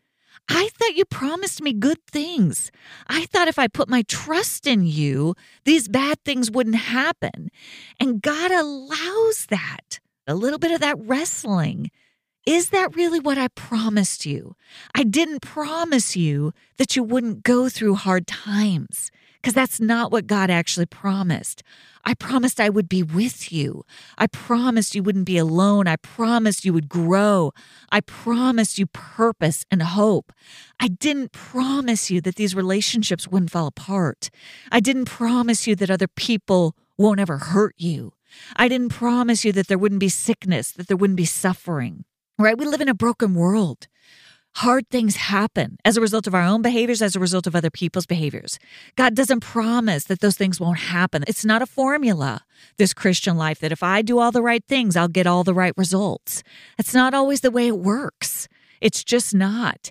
I 0.48 0.68
thought 0.74 0.96
you 0.96 1.04
promised 1.06 1.62
me 1.62 1.72
good 1.72 2.04
things. 2.06 2.70
I 3.06 3.24
thought 3.26 3.48
if 3.48 3.58
I 3.58 3.66
put 3.66 3.88
my 3.88 4.02
trust 4.02 4.66
in 4.66 4.84
you, 4.86 5.34
these 5.64 5.88
bad 5.88 6.18
things 6.24 6.50
wouldn't 6.50 6.76
happen. 6.76 7.50
And 7.98 8.20
God 8.20 8.50
allows 8.50 9.46
that, 9.48 10.00
a 10.26 10.34
little 10.34 10.58
bit 10.58 10.72
of 10.72 10.80
that 10.80 10.98
wrestling 10.98 11.90
is 12.46 12.70
that 12.70 12.94
really 12.94 13.20
what 13.20 13.38
I 13.38 13.48
promised 13.48 14.26
you? 14.26 14.54
I 14.94 15.02
didn't 15.02 15.40
promise 15.40 16.14
you 16.14 16.52
that 16.76 16.94
you 16.94 17.02
wouldn't 17.02 17.42
go 17.42 17.70
through 17.70 17.94
hard 17.94 18.26
times 18.26 19.10
because 19.36 19.54
that's 19.54 19.78
not 19.78 20.10
what 20.10 20.26
God 20.26 20.48
actually 20.48 20.86
promised. 20.86 21.62
I 22.02 22.14
promised 22.14 22.60
I 22.60 22.70
would 22.70 22.88
be 22.88 23.02
with 23.02 23.52
you. 23.52 23.84
I 24.16 24.26
promised 24.26 24.94
you 24.94 25.02
wouldn't 25.02 25.26
be 25.26 25.36
alone. 25.36 25.86
I 25.86 25.96
promised 25.96 26.64
you 26.64 26.72
would 26.72 26.88
grow. 26.88 27.52
I 27.90 28.00
promised 28.00 28.78
you 28.78 28.86
purpose 28.86 29.66
and 29.70 29.82
hope. 29.82 30.32
I 30.80 30.88
didn't 30.88 31.32
promise 31.32 32.10
you 32.10 32.22
that 32.22 32.36
these 32.36 32.54
relationships 32.54 33.28
wouldn't 33.28 33.50
fall 33.50 33.66
apart. 33.66 34.30
I 34.72 34.80
didn't 34.80 35.06
promise 35.06 35.66
you 35.66 35.74
that 35.76 35.90
other 35.90 36.08
people 36.08 36.74
won't 36.96 37.20
ever 37.20 37.36
hurt 37.36 37.74
you. 37.76 38.13
I 38.56 38.68
didn't 38.68 38.90
promise 38.90 39.44
you 39.44 39.52
that 39.52 39.68
there 39.68 39.78
wouldn't 39.78 40.00
be 40.00 40.08
sickness, 40.08 40.72
that 40.72 40.88
there 40.88 40.96
wouldn't 40.96 41.16
be 41.16 41.24
suffering 41.24 42.04
right? 42.38 42.58
We 42.58 42.66
live 42.66 42.80
in 42.80 42.88
a 42.88 42.94
broken 42.94 43.34
world. 43.34 43.86
Hard 44.58 44.88
things 44.88 45.16
happen 45.16 45.78
as 45.84 45.96
a 45.96 46.00
result 46.00 46.28
of 46.28 46.34
our 46.34 46.42
own 46.42 46.62
behaviors, 46.62 47.02
as 47.02 47.16
a 47.16 47.20
result 47.20 47.48
of 47.48 47.56
other 47.56 47.70
people's 47.70 48.06
behaviors. 48.06 48.60
God 48.94 49.14
doesn't 49.14 49.40
promise 49.40 50.04
that 50.04 50.20
those 50.20 50.36
things 50.36 50.60
won't 50.60 50.78
happen. 50.78 51.24
It's 51.26 51.44
not 51.44 51.60
a 51.60 51.66
formula, 51.66 52.42
this 52.76 52.94
Christian 52.94 53.36
life, 53.36 53.58
that 53.58 53.72
if 53.72 53.82
I 53.82 54.00
do 54.00 54.20
all 54.20 54.30
the 54.30 54.42
right 54.42 54.64
things, 54.68 54.96
I'll 54.96 55.08
get 55.08 55.26
all 55.26 55.42
the 55.42 55.54
right 55.54 55.72
results. 55.76 56.44
It's 56.78 56.94
not 56.94 57.14
always 57.14 57.40
the 57.40 57.50
way 57.50 57.66
it 57.66 57.78
works. 57.78 58.46
It's 58.80 59.02
just 59.02 59.34
not. 59.34 59.90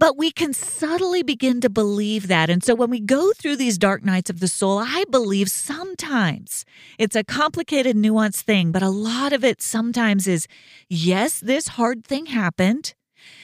But 0.00 0.16
we 0.16 0.30
can 0.30 0.54
subtly 0.54 1.22
begin 1.22 1.60
to 1.60 1.68
believe 1.68 2.26
that. 2.28 2.48
And 2.48 2.64
so 2.64 2.74
when 2.74 2.88
we 2.88 3.00
go 3.00 3.32
through 3.32 3.56
these 3.56 3.76
dark 3.76 4.02
nights 4.02 4.30
of 4.30 4.40
the 4.40 4.48
soul, 4.48 4.78
I 4.78 5.04
believe 5.10 5.50
sometimes 5.50 6.64
it's 6.98 7.14
a 7.14 7.22
complicated, 7.22 7.96
nuanced 7.96 8.40
thing, 8.40 8.72
but 8.72 8.82
a 8.82 8.88
lot 8.88 9.34
of 9.34 9.44
it 9.44 9.60
sometimes 9.60 10.26
is 10.26 10.48
yes, 10.88 11.38
this 11.38 11.68
hard 11.68 12.02
thing 12.02 12.26
happened. 12.26 12.94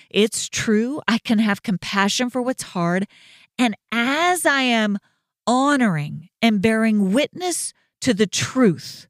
It's 0.09 0.49
true. 0.49 1.03
I 1.07 1.19
can 1.19 1.41
have 1.41 1.63
compassion 1.63 2.31
for 2.31 2.41
what's 2.41 2.63
hard. 2.63 3.07
And 3.59 3.77
as 3.93 4.47
I 4.47 4.63
am 4.63 4.97
honoring 5.47 6.31
and 6.41 6.63
bearing 6.63 7.13
witness 7.13 7.75
to 8.01 8.15
the 8.15 8.27
truth 8.27 9.09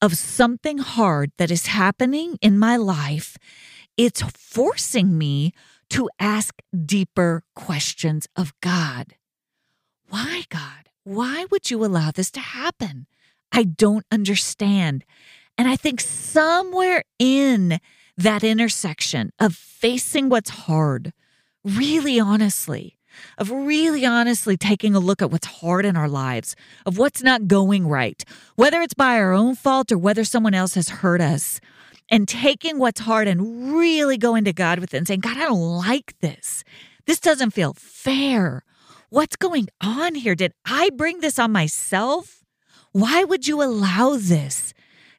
of 0.00 0.16
something 0.16 0.78
hard 0.78 1.32
that 1.38 1.50
is 1.50 1.66
happening 1.66 2.38
in 2.40 2.56
my 2.56 2.76
life, 2.76 3.36
it's 3.96 4.22
forcing 4.22 5.18
me 5.18 5.52
to 5.94 6.10
ask 6.18 6.60
deeper 6.84 7.44
questions 7.54 8.26
of 8.34 8.52
God. 8.60 9.14
Why, 10.08 10.42
God? 10.48 10.90
Why 11.04 11.46
would 11.52 11.70
you 11.70 11.84
allow 11.84 12.10
this 12.10 12.32
to 12.32 12.40
happen? 12.40 13.06
I 13.52 13.62
don't 13.62 14.04
understand. 14.10 15.04
And 15.56 15.68
I 15.68 15.76
think 15.76 16.00
somewhere 16.00 17.04
in 17.20 17.78
that 18.16 18.42
intersection 18.42 19.30
of 19.38 19.54
facing 19.54 20.28
what's 20.28 20.50
hard, 20.50 21.12
really 21.62 22.18
honestly, 22.18 22.98
of 23.38 23.52
really 23.52 24.04
honestly 24.04 24.56
taking 24.56 24.96
a 24.96 24.98
look 24.98 25.22
at 25.22 25.30
what's 25.30 25.46
hard 25.46 25.84
in 25.84 25.96
our 25.96 26.08
lives, 26.08 26.56
of 26.84 26.98
what's 26.98 27.22
not 27.22 27.46
going 27.46 27.86
right, 27.86 28.24
whether 28.56 28.82
it's 28.82 28.94
by 28.94 29.16
our 29.16 29.32
own 29.32 29.54
fault 29.54 29.92
or 29.92 29.98
whether 29.98 30.24
someone 30.24 30.54
else 30.54 30.74
has 30.74 30.88
hurt 30.88 31.20
us, 31.20 31.60
and 32.10 32.28
taking 32.28 32.78
what's 32.78 33.00
hard 33.00 33.28
and 33.28 33.74
really 33.74 34.18
going 34.18 34.44
to 34.44 34.52
God 34.52 34.78
with 34.78 34.94
it 34.94 34.98
and 34.98 35.08
saying, 35.08 35.20
God, 35.20 35.36
I 35.36 35.46
don't 35.46 35.78
like 35.78 36.14
this. 36.20 36.64
This 37.06 37.20
doesn't 37.20 37.50
feel 37.50 37.74
fair. 37.74 38.62
What's 39.10 39.36
going 39.36 39.68
on 39.80 40.14
here? 40.14 40.34
Did 40.34 40.52
I 40.64 40.90
bring 40.90 41.20
this 41.20 41.38
on 41.38 41.52
myself? 41.52 42.44
Why 42.92 43.24
would 43.24 43.46
you 43.46 43.62
allow 43.62 44.16
this? 44.16 44.72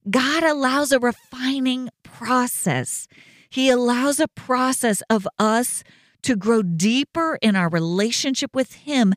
God 0.10 0.44
allows 0.44 0.92
a 0.92 1.00
refining 1.00 1.90
process. 2.04 3.08
He 3.50 3.70
allows 3.70 4.20
a 4.20 4.28
process 4.28 5.02
of 5.10 5.28
us 5.40 5.84
to 6.24 6.36
grow 6.36 6.62
deeper 6.62 7.38
in 7.42 7.56
our 7.56 7.70
relationship 7.70 8.56
with 8.56 8.74
Him 8.74 9.14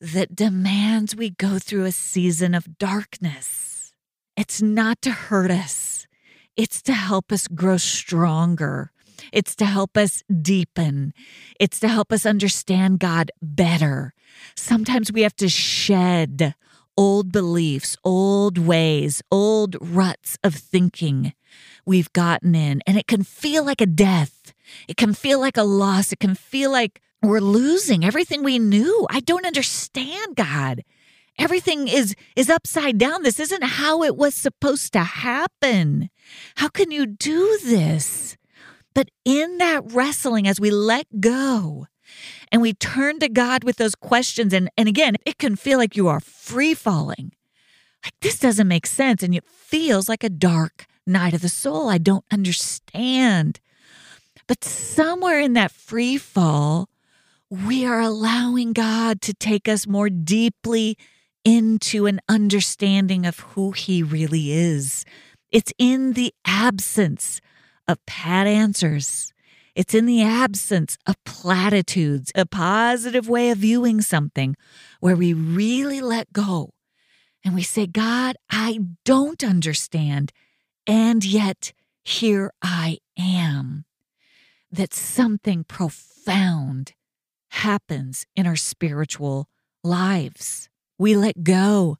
that 0.00 0.36
demands 0.36 1.16
we 1.16 1.30
go 1.30 1.58
through 1.58 1.84
a 1.84 1.92
season 1.92 2.54
of 2.54 2.78
darkness. 2.78 3.94
It's 4.36 4.60
not 4.60 5.00
to 5.02 5.10
hurt 5.10 5.50
us. 5.50 5.95
It's 6.56 6.80
to 6.82 6.92
help 6.92 7.32
us 7.32 7.48
grow 7.48 7.76
stronger. 7.76 8.90
It's 9.32 9.54
to 9.56 9.66
help 9.66 9.96
us 9.96 10.22
deepen. 10.42 11.12
It's 11.60 11.80
to 11.80 11.88
help 11.88 12.12
us 12.12 12.24
understand 12.26 12.98
God 12.98 13.30
better. 13.42 14.14
Sometimes 14.54 15.12
we 15.12 15.22
have 15.22 15.36
to 15.36 15.48
shed 15.48 16.54
old 16.96 17.30
beliefs, 17.30 17.96
old 18.04 18.58
ways, 18.58 19.22
old 19.30 19.76
ruts 19.80 20.38
of 20.42 20.54
thinking 20.54 21.34
we've 21.84 22.12
gotten 22.12 22.54
in. 22.54 22.82
And 22.86 22.96
it 22.96 23.06
can 23.06 23.22
feel 23.22 23.64
like 23.64 23.80
a 23.80 23.86
death. 23.86 24.54
It 24.88 24.96
can 24.96 25.12
feel 25.12 25.40
like 25.40 25.56
a 25.56 25.62
loss. 25.62 26.12
It 26.12 26.20
can 26.20 26.34
feel 26.34 26.70
like 26.72 27.00
we're 27.22 27.40
losing 27.40 28.04
everything 28.04 28.42
we 28.42 28.58
knew. 28.58 29.06
I 29.10 29.20
don't 29.20 29.46
understand 29.46 30.36
God 30.36 30.82
everything 31.38 31.88
is 31.88 32.14
is 32.34 32.48
upside 32.48 32.98
down 32.98 33.22
this 33.22 33.40
isn't 33.40 33.62
how 33.62 34.02
it 34.02 34.16
was 34.16 34.34
supposed 34.34 34.92
to 34.92 35.00
happen 35.00 36.08
how 36.56 36.68
can 36.68 36.90
you 36.90 37.06
do 37.06 37.58
this? 37.64 38.36
But 38.94 39.10
in 39.24 39.58
that 39.58 39.92
wrestling 39.92 40.48
as 40.48 40.60
we 40.60 40.70
let 40.70 41.20
go 41.20 41.86
and 42.50 42.62
we 42.62 42.72
turn 42.72 43.18
to 43.18 43.28
god 43.28 43.64
with 43.64 43.76
those 43.76 43.96
questions 43.96 44.52
and 44.52 44.70
and 44.76 44.88
again 44.88 45.16
it 45.26 45.38
can 45.38 45.56
feel 45.56 45.76
like 45.76 45.96
you 45.96 46.06
are 46.06 46.20
free 46.20 46.72
falling 46.72 47.32
like 48.04 48.14
this 48.20 48.38
doesn't 48.38 48.68
make 48.68 48.86
sense 48.86 49.24
and 49.24 49.34
it 49.34 49.44
feels 49.44 50.08
like 50.08 50.22
a 50.22 50.30
dark 50.30 50.86
night 51.06 51.34
of 51.34 51.42
the 51.42 51.48
soul. 51.48 51.88
I 51.88 51.98
don't 51.98 52.24
understand. 52.30 53.60
But 54.46 54.64
somewhere 54.64 55.40
in 55.40 55.54
that 55.54 55.72
free 55.72 56.16
fall 56.16 56.88
we 57.48 57.86
are 57.86 58.00
allowing 58.00 58.72
God 58.72 59.20
to 59.22 59.32
take 59.32 59.68
us 59.68 59.86
more 59.86 60.10
deeply 60.10 60.98
into 61.44 62.06
an 62.06 62.20
understanding 62.28 63.24
of 63.24 63.38
who 63.38 63.70
he 63.70 64.02
really 64.02 64.50
is. 64.50 65.04
It's 65.50 65.72
in 65.78 66.12
the 66.12 66.34
absence 66.44 67.40
of 67.86 68.04
pat 68.06 68.46
answers. 68.46 69.32
It's 69.74 69.94
in 69.94 70.06
the 70.06 70.22
absence 70.22 70.96
of 71.06 71.22
platitudes, 71.24 72.32
a 72.34 72.46
positive 72.46 73.28
way 73.28 73.50
of 73.50 73.58
viewing 73.58 74.00
something 74.00 74.56
where 75.00 75.16
we 75.16 75.32
really 75.34 76.00
let 76.00 76.32
go 76.32 76.70
and 77.44 77.54
we 77.54 77.62
say, 77.62 77.86
God, 77.86 78.36
I 78.50 78.80
don't 79.04 79.44
understand. 79.44 80.32
And 80.86 81.24
yet 81.24 81.72
here 82.04 82.52
I 82.60 82.98
am. 83.16 83.84
That 84.72 84.92
something 84.92 85.62
profound 85.62 86.94
happens 87.50 88.26
in 88.34 88.46
our 88.46 88.56
spiritual 88.56 89.48
lives. 89.84 90.68
We 90.98 91.14
let 91.14 91.44
go 91.44 91.98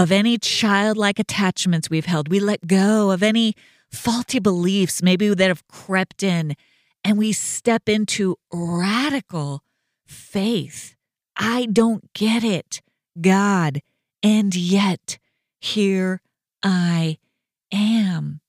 of 0.00 0.10
any 0.10 0.38
childlike 0.38 1.18
attachments 1.18 1.90
we've 1.90 2.06
held. 2.06 2.30
We 2.30 2.40
let 2.40 2.66
go 2.66 3.10
of 3.10 3.22
any 3.22 3.54
faulty 3.92 4.38
beliefs, 4.38 5.02
maybe 5.02 5.34
that 5.34 5.48
have 5.48 5.68
crept 5.68 6.22
in, 6.22 6.56
and 7.04 7.18
we 7.18 7.32
step 7.32 7.86
into 7.86 8.36
radical 8.50 9.62
faith. 10.06 10.96
I 11.36 11.66
don't 11.66 12.10
get 12.14 12.42
it, 12.42 12.80
God, 13.20 13.82
and 14.22 14.56
yet 14.56 15.18
here 15.60 16.22
I 16.62 17.18
am. 17.70 18.40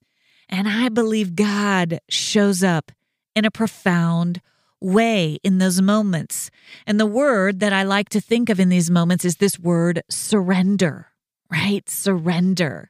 And 0.48 0.70
I 0.70 0.88
believe 0.88 1.36
God 1.36 2.00
shows 2.08 2.64
up 2.64 2.94
in 3.36 3.44
a 3.44 3.52
profound 3.52 4.40
way 4.80 5.38
in 5.44 5.58
those 5.58 5.82
moments. 5.82 6.50
And 6.88 6.98
the 6.98 7.06
word 7.06 7.60
that 7.60 7.74
I 7.74 7.84
like 7.84 8.08
to 8.10 8.22
think 8.22 8.50
of 8.50 8.58
in 8.58 8.70
these 8.70 8.90
moments 8.90 9.26
is 9.26 9.36
this 9.36 9.60
word 9.60 10.02
surrender, 10.10 11.11
right? 11.52 11.88
Surrender. 11.90 12.90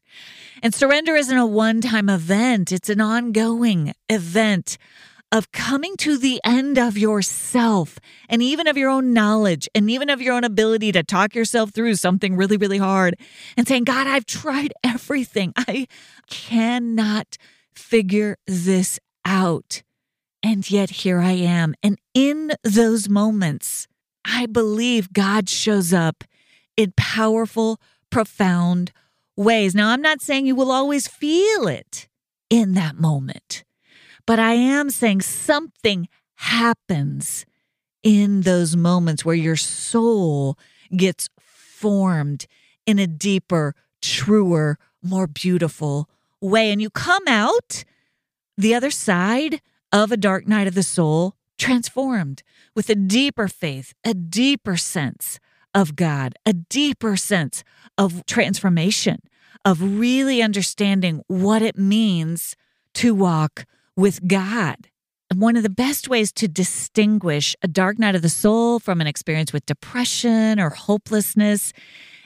And 0.61 0.73
surrender 0.73 1.15
isn't 1.15 1.37
a 1.37 1.45
one 1.45 1.81
time 1.81 2.09
event, 2.09 2.71
it's 2.71 2.89
an 2.89 3.01
ongoing 3.01 3.93
event 4.09 4.77
of 5.31 5.51
coming 5.53 5.95
to 5.95 6.17
the 6.17 6.41
end 6.43 6.77
of 6.77 6.97
yourself 6.97 7.97
and 8.27 8.41
even 8.41 8.67
of 8.67 8.77
your 8.77 8.89
own 8.89 9.13
knowledge 9.13 9.69
and 9.73 9.89
even 9.89 10.09
of 10.09 10.21
your 10.21 10.33
own 10.33 10.43
ability 10.43 10.91
to 10.91 11.03
talk 11.03 11.33
yourself 11.33 11.71
through 11.71 11.95
something 11.95 12.35
really, 12.35 12.57
really 12.57 12.77
hard 12.77 13.15
and 13.55 13.65
saying, 13.65 13.85
God, 13.85 14.07
I've 14.07 14.25
tried 14.25 14.73
everything. 14.83 15.53
I 15.55 15.87
cannot 16.29 17.37
figure 17.73 18.37
this 18.45 18.99
out. 19.23 19.83
And 20.43 20.69
yet 20.69 20.89
here 20.89 21.21
I 21.21 21.33
am. 21.33 21.75
And 21.81 21.97
in 22.13 22.51
those 22.63 23.07
moments, 23.07 23.87
I 24.25 24.47
believe 24.47 25.13
God 25.13 25.47
shows 25.47 25.93
up 25.93 26.23
in 26.75 26.93
powerful, 26.97 27.79
profound 28.11 28.91
ways. 29.35 29.73
Now, 29.73 29.89
I'm 29.89 30.01
not 30.01 30.21
saying 30.21 30.45
you 30.45 30.55
will 30.55 30.71
always 30.71 31.07
feel 31.07 31.67
it 31.67 32.07
in 32.49 32.73
that 32.73 32.95
moment, 32.95 33.63
but 34.27 34.39
I 34.39 34.53
am 34.53 34.89
saying 34.89 35.21
something 35.21 36.07
happens 36.35 37.45
in 38.03 38.41
those 38.41 38.75
moments 38.75 39.23
where 39.25 39.35
your 39.35 39.55
soul 39.55 40.57
gets 40.95 41.29
formed 41.39 42.45
in 42.85 42.99
a 42.99 43.07
deeper, 43.07 43.75
truer, 44.01 44.77
more 45.01 45.27
beautiful 45.27 46.09
way. 46.39 46.71
And 46.71 46.81
you 46.81 46.89
come 46.89 47.27
out 47.27 47.83
the 48.57 48.75
other 48.75 48.91
side 48.91 49.61
of 49.91 50.11
a 50.11 50.17
dark 50.17 50.47
night 50.47 50.67
of 50.67 50.75
the 50.75 50.83
soul 50.83 51.35
transformed 51.57 52.43
with 52.75 52.89
a 52.89 52.95
deeper 52.95 53.47
faith, 53.47 53.93
a 54.03 54.13
deeper 54.13 54.77
sense 54.77 55.39
of 55.73 55.95
God, 55.95 56.35
a 56.45 56.53
deeper 56.53 57.15
sense 57.15 57.63
of 57.97 58.25
transformation, 58.25 59.19
of 59.63 59.81
really 59.81 60.41
understanding 60.41 61.23
what 61.27 61.61
it 61.61 61.77
means 61.77 62.55
to 62.95 63.13
walk 63.13 63.65
with 63.95 64.27
God. 64.27 64.89
And 65.29 65.39
one 65.39 65.55
of 65.55 65.63
the 65.63 65.69
best 65.69 66.09
ways 66.09 66.31
to 66.33 66.47
distinguish 66.47 67.55
a 67.61 67.67
dark 67.67 67.97
night 67.97 68.15
of 68.15 68.21
the 68.21 68.29
soul 68.29 68.79
from 68.79 68.99
an 68.99 69.07
experience 69.07 69.53
with 69.53 69.65
depression 69.65 70.59
or 70.59 70.71
hopelessness 70.71 71.71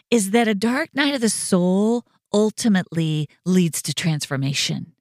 is 0.10 0.32
that 0.32 0.48
a 0.48 0.56
dark 0.56 0.90
night 0.96 1.14
of 1.14 1.22
the 1.22 1.30
soul 1.30 2.04
ultimately 2.34 3.30
leads 3.46 3.82
to 3.84 3.94
transformation 3.94 4.95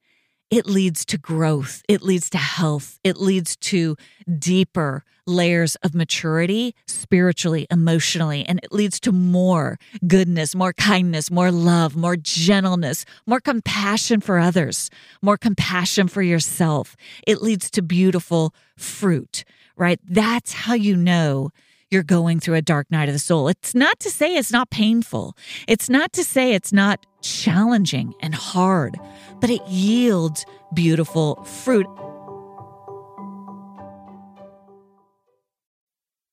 it 0.54 0.66
leads 0.66 1.04
to 1.06 1.18
growth, 1.18 1.82
it 1.88 2.00
leads 2.00 2.30
to 2.30 2.38
health, 2.38 3.00
it 3.02 3.16
leads 3.16 3.56
to 3.56 3.96
deeper 4.38 5.02
layers 5.26 5.74
of 5.82 5.96
maturity 5.96 6.76
spiritually, 6.86 7.66
emotionally, 7.72 8.44
and 8.46 8.60
it 8.62 8.70
leads 8.70 9.00
to 9.00 9.10
more 9.10 9.80
goodness, 10.06 10.54
more 10.54 10.72
kindness, 10.72 11.28
more 11.28 11.50
love, 11.50 11.96
more 11.96 12.14
gentleness, 12.14 13.04
more 13.26 13.40
compassion 13.40 14.20
for 14.20 14.38
others, 14.38 14.90
more 15.20 15.36
compassion 15.36 16.06
for 16.06 16.22
yourself. 16.22 16.96
It 17.26 17.42
leads 17.42 17.68
to 17.72 17.82
beautiful 17.82 18.54
fruit, 18.76 19.42
right? 19.76 19.98
That's 20.08 20.52
how 20.52 20.74
you 20.74 20.94
know 20.94 21.50
you're 21.90 22.02
going 22.02 22.40
through 22.40 22.54
a 22.54 22.62
dark 22.62 22.90
night 22.90 23.08
of 23.08 23.14
the 23.14 23.18
soul. 23.18 23.48
It's 23.48 23.74
not 23.74 24.00
to 24.00 24.10
say 24.10 24.36
it's 24.36 24.52
not 24.52 24.70
painful. 24.70 25.36
It's 25.68 25.88
not 25.88 26.12
to 26.14 26.24
say 26.24 26.54
it's 26.54 26.72
not 26.72 27.04
challenging 27.22 28.14
and 28.20 28.34
hard, 28.34 28.98
but 29.40 29.50
it 29.50 29.66
yields 29.66 30.44
beautiful 30.74 31.42
fruit. 31.44 31.86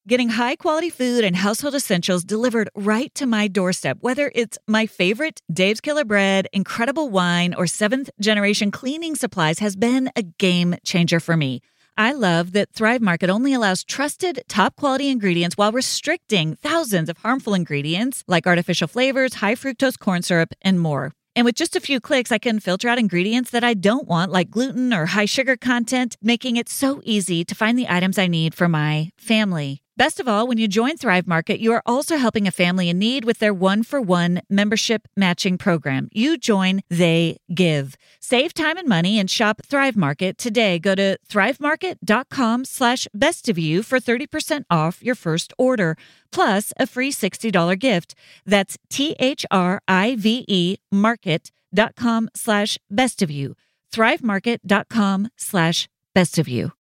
Getting 0.07 0.29
high 0.29 0.55
quality 0.57 0.89
food 0.89 1.23
and 1.23 1.35
household 1.35 1.75
essentials 1.75 2.25
delivered 2.25 2.69
right 2.75 3.13
to 3.15 3.25
my 3.25 3.47
doorstep, 3.47 3.97
whether 4.01 4.31
it's 4.35 4.57
my 4.67 4.85
favorite 4.85 5.41
Dave's 5.53 5.79
Killer 5.79 6.03
Bread, 6.03 6.47
incredible 6.51 7.09
wine, 7.09 7.53
or 7.53 7.65
seventh 7.67 8.09
generation 8.19 8.71
cleaning 8.71 9.15
supplies, 9.15 9.59
has 9.59 9.75
been 9.75 10.09
a 10.15 10.23
game 10.23 10.75
changer 10.83 11.19
for 11.19 11.37
me. 11.37 11.61
I 11.97 12.13
love 12.13 12.53
that 12.53 12.71
Thrive 12.73 13.01
Market 13.01 13.29
only 13.29 13.53
allows 13.53 13.83
trusted, 13.83 14.43
top 14.47 14.75
quality 14.75 15.09
ingredients 15.09 15.57
while 15.57 15.71
restricting 15.71 16.55
thousands 16.55 17.09
of 17.09 17.17
harmful 17.19 17.53
ingredients 17.53 18.23
like 18.27 18.47
artificial 18.47 18.87
flavors, 18.87 19.35
high 19.35 19.55
fructose 19.55 19.99
corn 19.99 20.21
syrup, 20.21 20.53
and 20.61 20.79
more. 20.79 21.11
And 21.35 21.45
with 21.45 21.55
just 21.55 21.75
a 21.75 21.79
few 21.79 21.99
clicks, 21.99 22.31
I 22.31 22.39
can 22.39 22.59
filter 22.59 22.89
out 22.89 22.99
ingredients 22.99 23.51
that 23.51 23.63
I 23.63 23.73
don't 23.73 24.07
want, 24.07 24.31
like 24.31 24.49
gluten 24.49 24.93
or 24.93 25.07
high 25.07 25.25
sugar 25.25 25.55
content, 25.55 26.17
making 26.21 26.57
it 26.57 26.67
so 26.67 27.01
easy 27.05 27.45
to 27.45 27.55
find 27.55 27.77
the 27.77 27.87
items 27.87 28.17
I 28.17 28.27
need 28.27 28.53
for 28.53 28.67
my 28.67 29.11
family. 29.17 29.81
Best 30.01 30.19
of 30.19 30.27
all, 30.27 30.47
when 30.47 30.57
you 30.57 30.67
join 30.67 30.97
Thrive 30.97 31.27
Market, 31.27 31.59
you 31.59 31.71
are 31.73 31.83
also 31.85 32.17
helping 32.17 32.47
a 32.47 32.51
family 32.51 32.89
in 32.89 32.97
need 32.97 33.23
with 33.23 33.37
their 33.37 33.53
one 33.53 33.83
for 33.83 34.01
one 34.01 34.41
membership 34.49 35.07
matching 35.15 35.59
program. 35.59 36.09
You 36.11 36.39
join, 36.39 36.81
they 36.89 37.37
give. 37.53 37.93
Save 38.19 38.55
time 38.55 38.77
and 38.77 38.87
money 38.89 39.19
and 39.19 39.29
shop 39.29 39.61
Thrive 39.63 39.95
Market 39.95 40.39
today. 40.39 40.79
Go 40.79 40.95
to 40.95 41.19
thrivemarket.com 41.29 42.65
slash 42.65 43.07
best 43.13 43.47
of 43.47 43.59
you 43.59 43.83
for 43.83 43.99
30% 43.99 44.63
off 44.71 45.03
your 45.03 45.13
first 45.13 45.53
order, 45.59 45.95
plus 46.31 46.73
a 46.79 46.87
free 46.87 47.11
$60 47.11 47.77
gift. 47.77 48.15
That's 48.43 48.79
T 48.89 49.15
H 49.19 49.45
R 49.51 49.83
I 49.87 50.15
V 50.17 50.45
E 50.47 50.77
market.com 50.91 52.27
slash 52.35 52.79
best 52.89 53.21
of 53.21 53.29
you. 53.29 53.53
Thrivemarket.com 53.93 55.29
slash 55.37 55.87
best 56.15 56.39
of 56.39 56.47
you. 56.47 56.71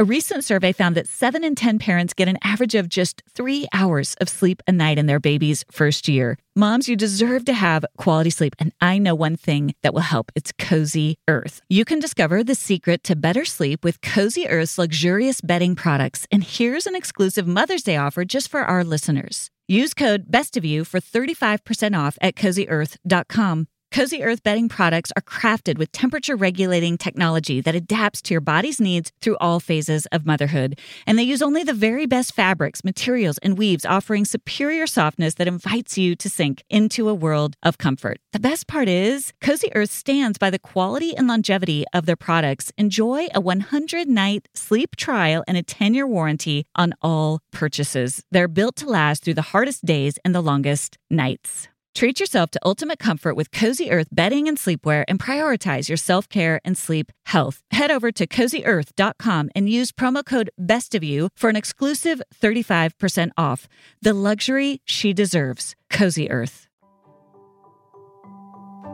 A 0.00 0.04
recent 0.04 0.44
survey 0.44 0.72
found 0.72 0.96
that 0.96 1.06
7 1.06 1.44
in 1.44 1.54
10 1.54 1.78
parents 1.78 2.14
get 2.14 2.26
an 2.26 2.38
average 2.42 2.74
of 2.74 2.88
just 2.88 3.22
three 3.28 3.68
hours 3.70 4.14
of 4.14 4.30
sleep 4.30 4.62
a 4.66 4.72
night 4.72 4.96
in 4.96 5.04
their 5.04 5.20
baby's 5.20 5.62
first 5.70 6.08
year. 6.08 6.38
Moms, 6.56 6.88
you 6.88 6.96
deserve 6.96 7.44
to 7.44 7.52
have 7.52 7.84
quality 7.98 8.30
sleep, 8.30 8.56
and 8.58 8.72
I 8.80 8.96
know 8.96 9.14
one 9.14 9.36
thing 9.36 9.74
that 9.82 9.92
will 9.92 10.00
help. 10.00 10.32
It's 10.34 10.52
Cozy 10.52 11.18
Earth. 11.28 11.60
You 11.68 11.84
can 11.84 11.98
discover 11.98 12.42
the 12.42 12.54
secret 12.54 13.04
to 13.04 13.14
better 13.14 13.44
sleep 13.44 13.84
with 13.84 14.00
Cozy 14.00 14.48
Earth's 14.48 14.78
luxurious 14.78 15.42
bedding 15.42 15.76
products. 15.76 16.26
And 16.32 16.42
here's 16.42 16.86
an 16.86 16.96
exclusive 16.96 17.46
Mother's 17.46 17.82
Day 17.82 17.98
offer 17.98 18.24
just 18.24 18.48
for 18.48 18.60
our 18.60 18.84
listeners. 18.84 19.50
Use 19.68 19.92
code 19.92 20.32
BESTOFYOU 20.32 20.86
for 20.86 20.98
35% 20.98 21.94
off 21.94 22.16
at 22.22 22.36
cozyearth.com. 22.36 23.66
Cozy 23.92 24.22
Earth 24.22 24.44
bedding 24.44 24.68
products 24.68 25.10
are 25.16 25.22
crafted 25.22 25.76
with 25.76 25.90
temperature 25.90 26.36
regulating 26.36 26.96
technology 26.96 27.60
that 27.60 27.74
adapts 27.74 28.22
to 28.22 28.32
your 28.32 28.40
body's 28.40 28.80
needs 28.80 29.10
through 29.20 29.36
all 29.40 29.58
phases 29.58 30.06
of 30.12 30.24
motherhood. 30.24 30.78
And 31.08 31.18
they 31.18 31.24
use 31.24 31.42
only 31.42 31.64
the 31.64 31.72
very 31.72 32.06
best 32.06 32.32
fabrics, 32.32 32.84
materials, 32.84 33.38
and 33.38 33.58
weaves, 33.58 33.84
offering 33.84 34.24
superior 34.24 34.86
softness 34.86 35.34
that 35.34 35.48
invites 35.48 35.98
you 35.98 36.14
to 36.14 36.30
sink 36.30 36.62
into 36.70 37.08
a 37.08 37.14
world 37.14 37.56
of 37.64 37.78
comfort. 37.78 38.20
The 38.32 38.38
best 38.38 38.68
part 38.68 38.88
is, 38.88 39.32
Cozy 39.40 39.74
Earth 39.74 39.90
stands 39.90 40.38
by 40.38 40.50
the 40.50 40.60
quality 40.60 41.16
and 41.16 41.26
longevity 41.26 41.84
of 41.92 42.06
their 42.06 42.14
products. 42.14 42.70
Enjoy 42.78 43.26
a 43.34 43.40
100 43.40 44.06
night 44.06 44.46
sleep 44.54 44.94
trial 44.94 45.42
and 45.48 45.56
a 45.56 45.64
10 45.64 45.94
year 45.94 46.06
warranty 46.06 46.64
on 46.76 46.94
all 47.02 47.40
purchases. 47.50 48.22
They're 48.30 48.46
built 48.46 48.76
to 48.76 48.88
last 48.88 49.24
through 49.24 49.34
the 49.34 49.50
hardest 49.50 49.84
days 49.84 50.16
and 50.24 50.32
the 50.32 50.40
longest 50.40 50.96
nights. 51.10 51.66
Treat 52.00 52.18
yourself 52.18 52.50
to 52.52 52.60
ultimate 52.64 52.98
comfort 52.98 53.36
with 53.36 53.52
Cozy 53.52 53.90
Earth 53.90 54.08
bedding 54.10 54.48
and 54.48 54.56
sleepwear 54.56 55.04
and 55.06 55.18
prioritize 55.18 55.90
your 55.90 55.98
self 55.98 56.30
care 56.30 56.58
and 56.64 56.74
sleep 56.78 57.12
health. 57.26 57.60
Head 57.72 57.90
over 57.90 58.10
to 58.10 58.26
cozyearth.com 58.26 59.50
and 59.54 59.68
use 59.68 59.92
promo 59.92 60.24
code 60.24 60.48
Best 60.56 60.94
of 60.94 61.04
You 61.04 61.28
for 61.36 61.50
an 61.50 61.56
exclusive 61.56 62.22
35% 62.42 63.32
off. 63.36 63.68
The 64.00 64.14
luxury 64.14 64.80
she 64.86 65.12
deserves. 65.12 65.76
Cozy 65.90 66.30
Earth. 66.30 66.69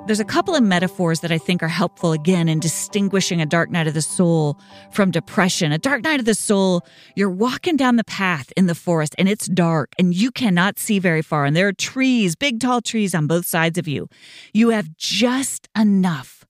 There's 0.07 0.21
a 0.21 0.25
couple 0.25 0.55
of 0.55 0.63
metaphors 0.63 1.19
that 1.21 1.33
I 1.33 1.39
think 1.39 1.65
are 1.65 1.69
helpful 1.69 2.13
again 2.13 2.49
in 2.49 2.61
distinguishing 2.61 3.41
a 3.41 3.47
dark 3.47 3.71
night 3.71 3.89
of 3.89 3.95
the 3.95 4.01
soul 4.01 4.57
from 4.93 5.11
depression. 5.11 5.73
A 5.73 5.79
dark 5.79 6.05
night 6.05 6.21
of 6.21 6.27
the 6.27 6.35
soul, 6.35 6.87
you're 7.17 7.29
walking 7.29 7.77
down 7.77 7.97
the 7.97 8.05
path 8.05 8.53
in 8.57 8.67
the 8.67 8.77
forest 8.77 9.17
and 9.19 9.29
it's 9.29 9.49
dark 9.49 9.95
and 9.99 10.15
you 10.15 10.31
cannot 10.31 10.79
see 10.79 11.01
very 11.01 11.23
far. 11.23 11.45
And 11.45 11.57
there 11.57 11.67
are 11.67 11.73
trees, 11.73 12.37
big 12.37 12.61
tall 12.61 12.81
trees 12.81 13.17
on 13.17 13.27
both 13.27 13.47
sides 13.47 13.79
of 13.79 13.89
you. 13.89 14.09
You 14.55 14.69
have 14.69 14.97
just 14.97 15.69
enough 15.77 16.45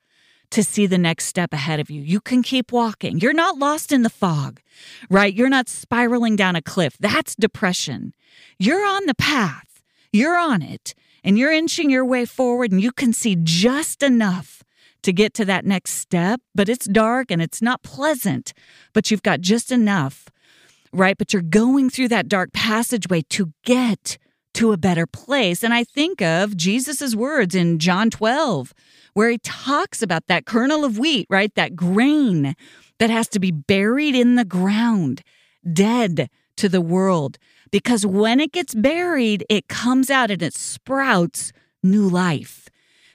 to 0.51 0.63
see 0.63 0.87
the 0.87 0.99
next 0.99 1.25
step 1.25 1.55
ahead 1.55 1.81
of 1.81 1.89
you. 1.91 2.03
You 2.03 2.21
can 2.21 2.43
keep 2.43 2.73
walking. 2.73 3.21
You're 3.21 3.33
not 3.33 3.57
lost 3.57 3.91
in 3.91 4.03
the 4.03 4.11
fog, 4.11 4.61
right? 5.09 5.33
You're 5.33 5.49
not 5.49 5.71
spiraling 5.71 6.37
down 6.37 6.57
a 6.57 6.63
cliff. 6.63 6.99
That's 7.01 7.35
depression. 7.35 8.13
You're 8.59 8.87
on 8.87 9.07
the 9.07 9.15
path, 9.15 9.81
you're 10.13 10.37
on 10.37 10.61
it 10.61 10.95
and 11.27 11.37
you're 11.37 11.53
inching 11.53 11.91
your 11.91 12.05
way 12.05 12.25
forward 12.25 12.71
and 12.71 12.81
you 12.81 12.93
can 12.93 13.13
see 13.13 13.37
just 13.43 14.03
enough 14.03 14.63
to 15.03 15.13
get 15.13 15.35
to 15.35 15.45
that 15.45 15.67
next 15.67 15.95
step, 15.95 16.41
but 16.55 16.69
it's 16.69 16.87
dark 16.87 17.33
and 17.33 17.43
it's 17.43 17.61
not 17.61 17.83
pleasant, 17.83 18.55
but 18.93 19.11
you've 19.11 19.25
got 19.25 19.41
just 19.41 19.73
enough, 19.73 20.29
right? 20.93 21.19
But 21.19 21.33
you're 21.33 21.43
going 21.43 21.91
through 21.91 22.09
that 22.09 22.29
dark 22.29 22.53
passageway 22.53 23.23
to 23.31 23.53
get 23.65 24.19
to 24.55 24.73
a 24.73 24.77
better 24.77 25.07
place. 25.07 25.65
And 25.65 25.75
I 25.75 25.83
think 25.83 26.23
of 26.23 26.57
Jesus' 26.57 27.15
words 27.15 27.57
in 27.57 27.81
John 27.81 28.09
12, 28.09 28.73
where 29.15 29.29
he 29.29 29.39
talks 29.39 30.03
about 30.03 30.29
that 30.29 30.47
kernel 30.47 30.85
of 30.85 30.97
wheat, 30.97 31.27
right? 31.29 31.55
That 31.57 31.75
grain 31.75 32.55
that 32.99 33.11
has 33.11 33.29
to 33.31 33.41
be 33.41 33.51
buried 33.51 34.15
in 34.15 34.37
the 34.37 34.45
ground, 34.45 35.23
dead 35.71 36.31
to 36.57 36.69
the 36.69 36.81
world. 36.81 37.37
Because 37.71 38.07
when 38.07 38.41
it 38.41 38.53
gets 38.53 38.75
buried, 38.75 39.45
it 39.49 39.69
comes 39.69 40.11
out 40.11 40.31
and 40.31 40.43
it 40.43 40.55
sprouts 40.55 41.53
new 41.83 42.09
life. 42.09 42.69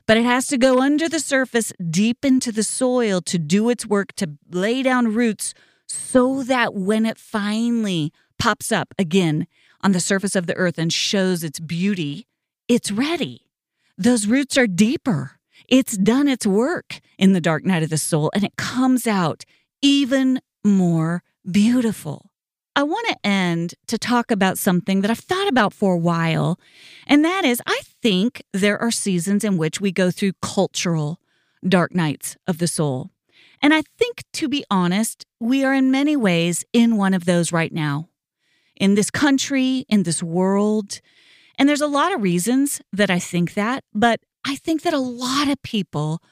But 0.08 0.18
it 0.18 0.26
has 0.26 0.48
to 0.48 0.58
go 0.58 0.82
under 0.82 1.08
the 1.08 1.20
surface, 1.20 1.72
deep 1.90 2.26
into 2.26 2.52
the 2.52 2.64
soil 2.64 3.22
to 3.22 3.38
do 3.38 3.70
its 3.70 3.86
work, 3.86 4.14
to 4.14 4.32
lay 4.50 4.84
down 4.84 5.14
roots 5.14 5.54
so 5.88 6.44
that 6.44 6.74
when 6.74 7.06
it 7.06 7.18
finally 7.18 8.12
pops 8.40 8.72
up 8.72 8.94
again 8.98 9.48
on 9.82 9.92
the 9.92 10.00
surface 10.00 10.36
of 10.36 10.48
the 10.48 10.56
earth 10.56 10.78
and 10.78 10.92
shows 10.92 11.44
its 11.44 11.60
beauty, 11.60 12.28
it's 12.68 12.92
ready. 12.92 13.48
Those 13.98 14.28
roots 14.28 14.58
are 14.58 14.68
deeper. 14.68 15.40
It's 15.68 15.96
done 15.98 16.28
its 16.28 16.48
work 16.48 17.00
in 17.18 17.34
the 17.34 17.42
dark 17.42 17.66
night 17.66 17.84
of 17.84 17.90
the 17.90 17.98
soul, 17.98 18.32
and 18.34 18.44
it 18.44 18.56
comes 18.58 19.06
out 19.06 19.46
even 19.82 20.42
more 20.64 21.24
beautiful. 21.50 22.31
I 22.76 22.84
want 22.84 23.06
to 23.10 23.28
end 23.28 23.74
to 23.88 23.98
talk 23.98 24.32
about 24.32 24.58
something 24.58 25.02
that 25.02 25.12
I've 25.12 25.20
thought 25.20 25.50
about 25.50 25.74
for 25.74 25.94
a 25.94 25.98
while, 26.00 26.58
and 27.06 27.24
that 27.26 27.44
is 27.44 27.62
I 27.68 27.82
think 28.02 28.42
there 28.54 28.80
are 28.82 28.92
seasons 28.92 29.44
in 29.44 29.58
which 29.58 29.82
we 29.82 29.92
go 29.92 30.10
through 30.10 30.34
cultural 30.42 31.20
dark 31.68 31.94
nights 31.94 32.38
of 32.48 32.60
the 32.60 32.68
soul. 32.68 33.12
And 33.62 33.74
I 33.74 33.84
think, 33.98 34.24
to 34.34 34.48
be 34.48 34.64
honest, 34.72 35.26
we 35.40 35.64
are 35.64 35.74
in 35.74 35.92
many 35.92 36.16
ways 36.16 36.66
in 36.74 36.98
one 36.98 37.14
of 37.14 37.26
those 37.26 37.52
right 37.52 37.72
now. 37.72 38.08
In 38.76 38.96
this 38.96 39.12
country, 39.12 39.86
in 39.88 40.04
this 40.04 40.24
world. 40.24 41.02
And 41.60 41.70
there's 41.70 41.82
a 41.82 41.88
lot 41.88 42.14
of 42.14 42.24
reasons 42.24 42.82
that 42.92 43.12
I 43.12 43.20
think 43.20 43.54
that, 43.54 43.84
but 43.94 44.22
I 44.46 44.56
think 44.56 44.82
that 44.82 44.94
a 44.94 45.00
lot 45.00 45.48
of 45.48 45.62
people 45.62 46.24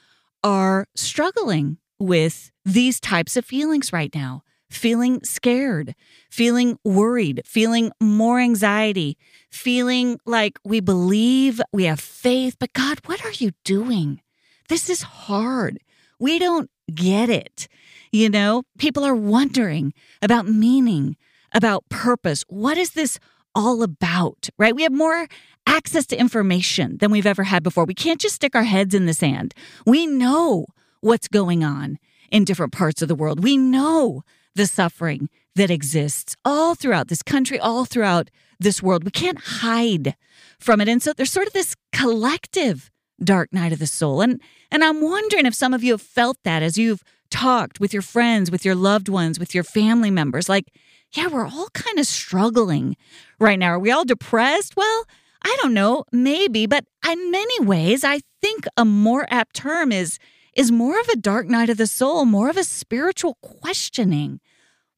are 0.44 0.88
struggling 0.96 1.78
with 2.00 2.52
these 2.66 3.00
types 3.00 3.38
of 3.38 3.46
feelings 3.46 3.94
right 3.94 4.14
now 4.16 4.42
feeling 4.70 5.22
scared, 5.24 5.96
feeling 6.30 6.78
worried, 6.84 7.42
feeling 7.46 7.92
more 8.00 8.40
anxiety, 8.40 9.18
feeling 9.50 10.20
like 10.26 10.60
we 10.64 10.80
believe, 10.80 11.62
we 11.74 11.86
have 11.86 12.00
faith, 12.00 12.56
but 12.60 12.74
God, 12.74 13.00
what 13.06 13.26
are 13.26 13.32
you 13.32 13.52
doing? 13.64 14.22
This 14.68 14.90
is 14.90 15.02
hard. 15.02 15.80
We 16.20 16.38
don't 16.38 16.70
get 16.94 17.30
it. 17.30 17.68
You 18.12 18.30
know, 18.30 18.64
people 18.78 19.04
are 19.04 19.16
wondering 19.16 19.94
about 20.22 20.48
meaning, 20.48 21.18
about 21.54 21.88
purpose. 21.90 22.44
What 22.48 22.78
is 22.78 22.92
this 22.92 23.20
all 23.56 23.82
about, 23.82 24.50
right? 24.58 24.76
We 24.76 24.84
have 24.84 24.92
more 24.92 25.28
access 25.66 26.06
to 26.08 26.20
information 26.20 26.98
than 26.98 27.12
we've 27.12 27.26
ever 27.26 27.44
had 27.44 27.64
before. 27.64 27.86
We 27.86 27.94
can't 27.94 28.22
just 28.22 28.36
stick 28.36 28.56
our 28.56 28.64
heads 28.64 28.94
in 28.94 29.06
the 29.06 29.14
sand. 29.14 29.54
We 29.86 30.08
know 30.08 30.66
what's 31.02 31.28
going 31.28 31.64
on 31.64 32.00
in 32.32 32.46
different 32.46 32.74
parts 32.74 33.02
of 33.02 33.08
the 33.08 33.16
world. 33.16 33.44
We 33.44 33.58
know 33.58 34.24
the 34.60 34.68
suffering 34.68 35.30
that 35.56 35.72
exists 35.72 36.36
all 36.44 36.76
throughout 36.76 37.08
this 37.08 37.24
country, 37.24 37.58
all 37.58 37.86
throughout 37.86 38.30
this 38.60 38.84
world. 38.84 39.06
We 39.06 39.12
can't 39.12 39.40
hide 39.40 40.16
from 40.60 40.82
it. 40.82 40.90
And 40.90 41.02
so 41.02 41.14
there's 41.14 41.32
sort 41.32 41.48
of 41.48 41.54
this 41.54 41.76
collective 41.94 42.92
dark 43.24 43.54
night 43.54 43.72
of 43.72 43.80
the 43.80 43.88
soul. 43.88 44.22
And 44.22 44.42
and 44.70 44.84
I'm 44.84 45.02
wondering 45.02 45.46
if 45.46 45.56
some 45.56 45.74
of 45.74 45.82
you 45.84 45.94
have 45.94 46.02
felt 46.02 46.38
that 46.44 46.62
as 46.62 46.78
you've 46.78 47.04
talked 47.30 47.80
with 47.80 47.94
your 47.94 48.02
friends, 48.02 48.52
with 48.52 48.66
your 48.66 48.76
loved 48.76 49.08
ones, 49.08 49.40
with 49.40 49.56
your 49.56 49.64
family 49.64 50.12
members. 50.12 50.50
Like, 50.50 50.74
yeah, 51.14 51.28
we're 51.28 51.48
all 51.48 51.70
kind 51.74 52.00
of 52.00 52.06
struggling 52.06 52.98
right 53.40 53.58
now. 53.58 53.70
Are 53.70 53.80
we 53.80 53.92
all 53.92 54.06
depressed? 54.06 54.76
Well, 54.76 55.06
I 55.44 55.58
don't 55.62 55.74
know, 55.74 56.04
maybe, 56.12 56.66
but 56.66 56.84
in 57.10 57.32
many 57.32 57.60
ways, 57.62 58.04
I 58.04 58.20
think 58.42 58.66
a 58.76 58.84
more 58.84 59.26
apt 59.30 59.56
term 59.56 59.92
is 59.92 60.20
is 60.54 60.72
more 60.72 61.00
of 61.00 61.08
a 61.08 61.16
dark 61.16 61.48
night 61.48 61.70
of 61.70 61.78
the 61.78 61.88
soul, 61.88 62.26
more 62.26 62.50
of 62.50 62.58
a 62.58 62.64
spiritual 62.64 63.38
questioning. 63.42 64.42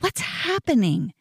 What's 0.02 0.22
happening? 0.22 1.14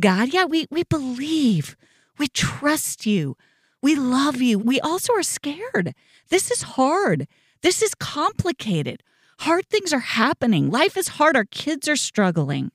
God, 0.00 0.32
yeah, 0.32 0.46
we, 0.46 0.66
we 0.70 0.84
believe. 0.84 1.76
We 2.18 2.28
trust 2.28 3.04
you. 3.04 3.36
We 3.82 3.94
love 3.94 4.40
you. 4.40 4.58
We 4.58 4.80
also 4.80 5.12
are 5.12 5.22
scared. 5.22 5.94
This 6.30 6.50
is 6.50 6.62
hard. 6.62 7.28
This 7.62 7.82
is 7.82 7.94
complicated. 7.94 9.02
Hard 9.40 9.66
things 9.68 9.92
are 9.92 9.98
happening. 9.98 10.70
Life 10.70 10.96
is 10.96 11.08
hard. 11.08 11.36
Our 11.36 11.44
kids 11.44 11.88
are 11.88 11.96
struggling 11.96 12.72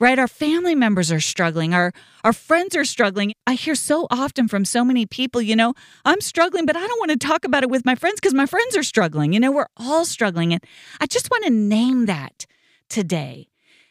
right? 0.00 0.18
Our 0.18 0.26
family 0.26 0.74
members 0.74 1.12
are 1.12 1.20
struggling, 1.20 1.74
our, 1.74 1.92
our 2.24 2.32
friends 2.32 2.74
are 2.74 2.86
struggling. 2.86 3.34
I 3.46 3.52
hear 3.52 3.74
so 3.74 4.06
often 4.10 4.48
from 4.48 4.64
so 4.64 4.84
many 4.84 5.06
people, 5.06 5.42
you 5.42 5.54
know, 5.54 5.74
I'm 6.04 6.22
struggling, 6.22 6.66
but 6.66 6.76
I 6.76 6.80
don't 6.86 6.98
want 6.98 7.10
to 7.10 7.26
talk 7.26 7.44
about 7.44 7.62
it 7.62 7.70
with 7.70 7.84
my 7.84 7.94
friends 7.94 8.16
because 8.16 8.34
my 8.34 8.46
friends 8.46 8.76
are 8.76 8.82
struggling. 8.82 9.32
You 9.34 9.40
know, 9.40 9.52
we're 9.52 9.66
all 9.76 10.06
struggling. 10.06 10.54
And 10.54 10.64
I 11.00 11.06
just 11.06 11.30
want 11.30 11.44
to 11.44 11.50
name 11.50 12.06
that 12.06 12.46
today. 12.88 13.49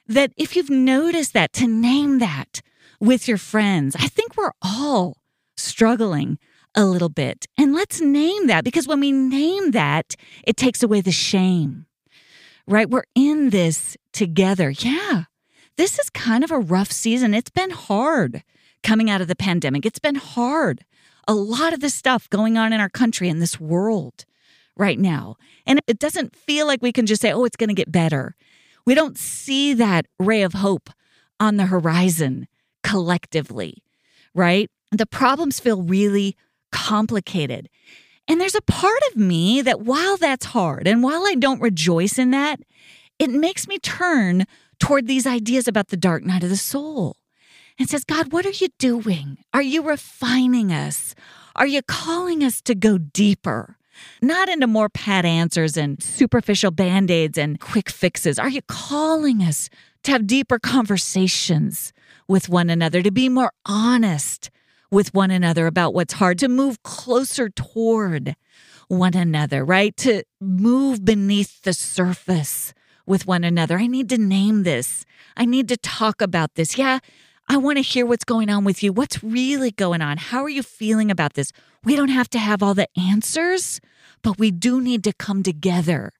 That 0.10 0.34
if 0.36 0.56
you've 0.56 0.70
noticed 0.70 1.34
that, 1.34 1.54
to 1.54 1.68
name 1.68 2.20
that 2.20 2.62
with 3.00 3.28
your 3.28 3.38
friends. 3.38 3.96
I 3.98 4.08
think 4.08 4.36
we're 4.36 4.52
all 4.62 5.18
struggling 5.56 6.38
a 6.76 6.86
little 6.86 7.10
bit. 7.10 7.48
And 7.58 7.74
let's 7.74 8.02
name 8.02 8.48
that 8.48 8.64
because 8.64 8.88
when 8.88 9.00
we 9.00 9.12
name 9.12 9.72
that, 9.72 10.16
it 10.46 10.58
takes 10.58 10.84
away 10.84 11.02
the 11.02 11.12
shame, 11.12 11.86
right? 12.68 12.90
We're 12.90 13.04
in 13.16 13.50
this 13.50 13.98
together. 14.14 14.70
Yeah, 14.70 15.24
this 15.78 15.98
is 15.98 16.10
kind 16.10 16.44
of 16.44 16.52
a 16.52 16.60
rough 16.60 16.92
season. 16.92 17.34
It's 17.34 17.50
been 17.50 17.72
hard 17.72 18.44
coming 18.84 19.10
out 19.10 19.22
of 19.22 19.28
the 19.28 19.36
pandemic. 19.36 19.86
It's 19.86 20.00
been 20.00 20.16
hard. 20.16 20.86
A 21.28 21.34
lot 21.34 21.74
of 21.74 21.80
the 21.80 21.90
stuff 21.90 22.30
going 22.30 22.58
on 22.58 22.74
in 22.74 22.80
our 22.80 22.90
country 22.90 23.30
and 23.30 23.42
this 23.42 23.60
world 23.60 24.26
right 24.76 24.98
now. 24.98 25.36
And 25.66 25.82
it 25.86 26.00
doesn't 26.00 26.36
feel 26.36 26.66
like 26.66 26.82
we 26.82 26.92
can 26.92 27.06
just 27.06 27.22
say, 27.22 27.32
oh, 27.32 27.44
it's 27.44 27.58
going 27.58 27.70
to 27.70 27.76
get 27.76 27.92
better. 27.92 28.36
We 28.86 28.96
don't 28.96 29.18
see 29.18 29.74
that 29.74 30.06
ray 30.18 30.42
of 30.42 30.54
hope 30.54 30.90
on 31.40 31.58
the 31.58 31.68
horizon 31.68 32.48
collectively, 32.84 33.84
right? 34.34 34.70
The 34.92 35.06
problems 35.06 35.60
feel 35.60 35.82
really 35.82 36.36
complicated. 36.72 37.70
And 38.28 38.40
there's 38.40 38.56
a 38.56 38.62
part 38.62 39.02
of 39.10 39.18
me 39.18 39.62
that 39.62 39.82
while 39.82 40.18
that's 40.18 40.48
hard 40.48 40.88
and 40.88 41.02
while 41.02 41.26
I 41.26 41.36
don't 41.36 41.62
rejoice 41.62 42.20
in 42.20 42.32
that, 42.32 42.60
it 43.18 43.30
makes 43.30 43.68
me 43.68 43.80
turn 43.80 44.46
toward 44.80 45.08
these 45.08 45.28
ideas 45.28 45.68
about 45.68 45.88
the 45.88 45.98
dark 45.98 46.24
night 46.24 46.44
of 46.44 46.50
the 46.50 46.58
soul 46.58 47.18
and 47.78 47.90
says, 47.90 48.04
God, 48.04 48.32
what 48.32 48.46
are 48.46 48.52
you 48.52 48.68
doing? 48.78 49.40
Are 49.54 49.62
you 49.62 49.82
refining 49.82 50.72
us? 50.72 51.16
Are 51.56 51.68
you 51.68 51.82
calling 51.82 52.44
us 52.44 52.62
to 52.62 52.76
go 52.76 52.98
deeper? 52.98 53.78
Not 54.22 54.50
into 54.50 54.68
more 54.68 54.90
pat 54.90 55.26
answers 55.26 55.78
and 55.78 56.02
superficial 56.02 56.72
band 56.72 57.10
aids 57.10 57.38
and 57.38 57.60
quick 57.60 57.90
fixes. 57.90 58.38
Are 58.40 58.50
you 58.50 58.62
calling 58.64 59.42
us 59.42 59.70
to 60.04 60.12
have 60.12 60.28
deeper 60.28 60.60
conversations 60.60 61.94
with 62.28 62.50
one 62.50 62.70
another, 62.70 63.02
to 63.02 63.12
be 63.12 63.30
more 63.30 63.52
honest 63.66 64.50
with 64.92 65.14
one 65.14 65.32
another 65.32 65.68
about 65.68 65.94
what's 65.94 66.14
hard, 66.14 66.40
to 66.40 66.48
move 66.48 66.82
closer 66.84 67.50
toward 67.50 68.36
one 68.88 69.16
another, 69.16 69.64
right? 69.64 69.96
To 69.98 70.24
move 70.40 71.06
beneath 71.06 71.62
the 71.64 71.74
surface 71.74 72.74
with 73.06 73.28
one 73.28 73.44
another. 73.44 73.78
I 73.78 73.88
need 73.88 74.10
to 74.10 74.18
name 74.18 74.64
this. 74.64 75.06
I 75.36 75.46
need 75.46 75.68
to 75.70 75.78
talk 75.78 76.22
about 76.22 76.56
this. 76.56 76.78
Yeah, 76.78 77.00
I 77.48 77.58
want 77.58 77.78
to 77.78 77.82
hear 77.82 78.06
what's 78.06 78.24
going 78.24 78.50
on 78.50 78.64
with 78.64 78.84
you. 78.84 78.94
What's 78.94 79.24
really 79.24 79.72
going 79.72 80.02
on? 80.02 80.18
How 80.18 80.44
are 80.44 80.50
you 80.50 80.64
feeling 80.64 81.10
about 81.10 81.34
this? 81.34 81.52
We 81.84 81.96
don't 81.96 82.10
have 82.10 82.30
to 82.32 82.40
have 82.40 82.62
all 82.62 82.74
the 82.74 82.88
answers, 82.98 83.80
but 84.22 84.38
we 84.38 84.52
do 84.52 84.82
need 84.82 85.04
to 85.06 85.14
come 85.14 85.44
together. 85.44 86.12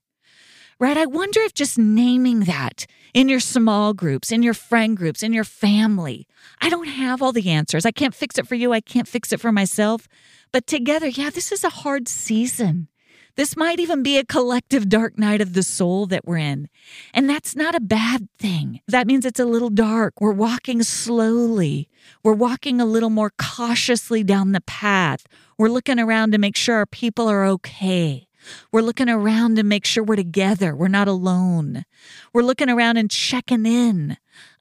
Right? 0.78 0.96
I 0.96 1.04
wonder 1.04 1.40
if 1.40 1.52
just 1.52 1.78
naming 1.78 2.40
that 2.40 2.86
in 3.12 3.28
your 3.28 3.40
small 3.40 3.92
groups, 3.92 4.32
in 4.32 4.42
your 4.42 4.54
friend 4.54 4.96
groups, 4.96 5.22
in 5.22 5.34
your 5.34 5.44
family, 5.44 6.26
I 6.60 6.70
don't 6.70 6.88
have 6.88 7.20
all 7.20 7.32
the 7.32 7.50
answers. 7.50 7.84
I 7.84 7.90
can't 7.90 8.14
fix 8.14 8.38
it 8.38 8.46
for 8.46 8.54
you. 8.54 8.72
I 8.72 8.80
can't 8.80 9.06
fix 9.06 9.32
it 9.32 9.40
for 9.40 9.52
myself. 9.52 10.08
But 10.52 10.66
together, 10.66 11.08
yeah, 11.08 11.28
this 11.30 11.52
is 11.52 11.64
a 11.64 11.68
hard 11.68 12.08
season. 12.08 12.88
This 13.36 13.56
might 13.56 13.80
even 13.80 14.02
be 14.02 14.18
a 14.18 14.24
collective 14.24 14.88
dark 14.88 15.18
night 15.18 15.40
of 15.40 15.52
the 15.52 15.62
soul 15.62 16.06
that 16.06 16.26
we're 16.26 16.38
in. 16.38 16.68
And 17.14 17.28
that's 17.28 17.56
not 17.56 17.74
a 17.74 17.80
bad 17.80 18.28
thing. 18.38 18.80
That 18.88 19.06
means 19.06 19.24
it's 19.24 19.40
a 19.40 19.44
little 19.44 19.70
dark. 19.70 20.20
We're 20.20 20.32
walking 20.32 20.82
slowly. 20.82 21.88
We're 22.22 22.34
walking 22.34 22.80
a 22.80 22.84
little 22.84 23.10
more 23.10 23.32
cautiously 23.38 24.24
down 24.24 24.52
the 24.52 24.60
path. 24.60 25.26
We're 25.58 25.68
looking 25.68 25.98
around 25.98 26.32
to 26.32 26.38
make 26.38 26.56
sure 26.56 26.76
our 26.76 26.86
people 26.86 27.28
are 27.28 27.44
okay. 27.44 28.26
We're 28.72 28.82
looking 28.82 29.08
around 29.08 29.56
to 29.56 29.62
make 29.62 29.84
sure 29.84 30.02
we're 30.02 30.16
together. 30.16 30.74
We're 30.74 30.88
not 30.88 31.08
alone. 31.08 31.84
We're 32.32 32.42
looking 32.42 32.70
around 32.70 32.96
and 32.96 33.10
checking 33.10 33.66
in 33.66 34.16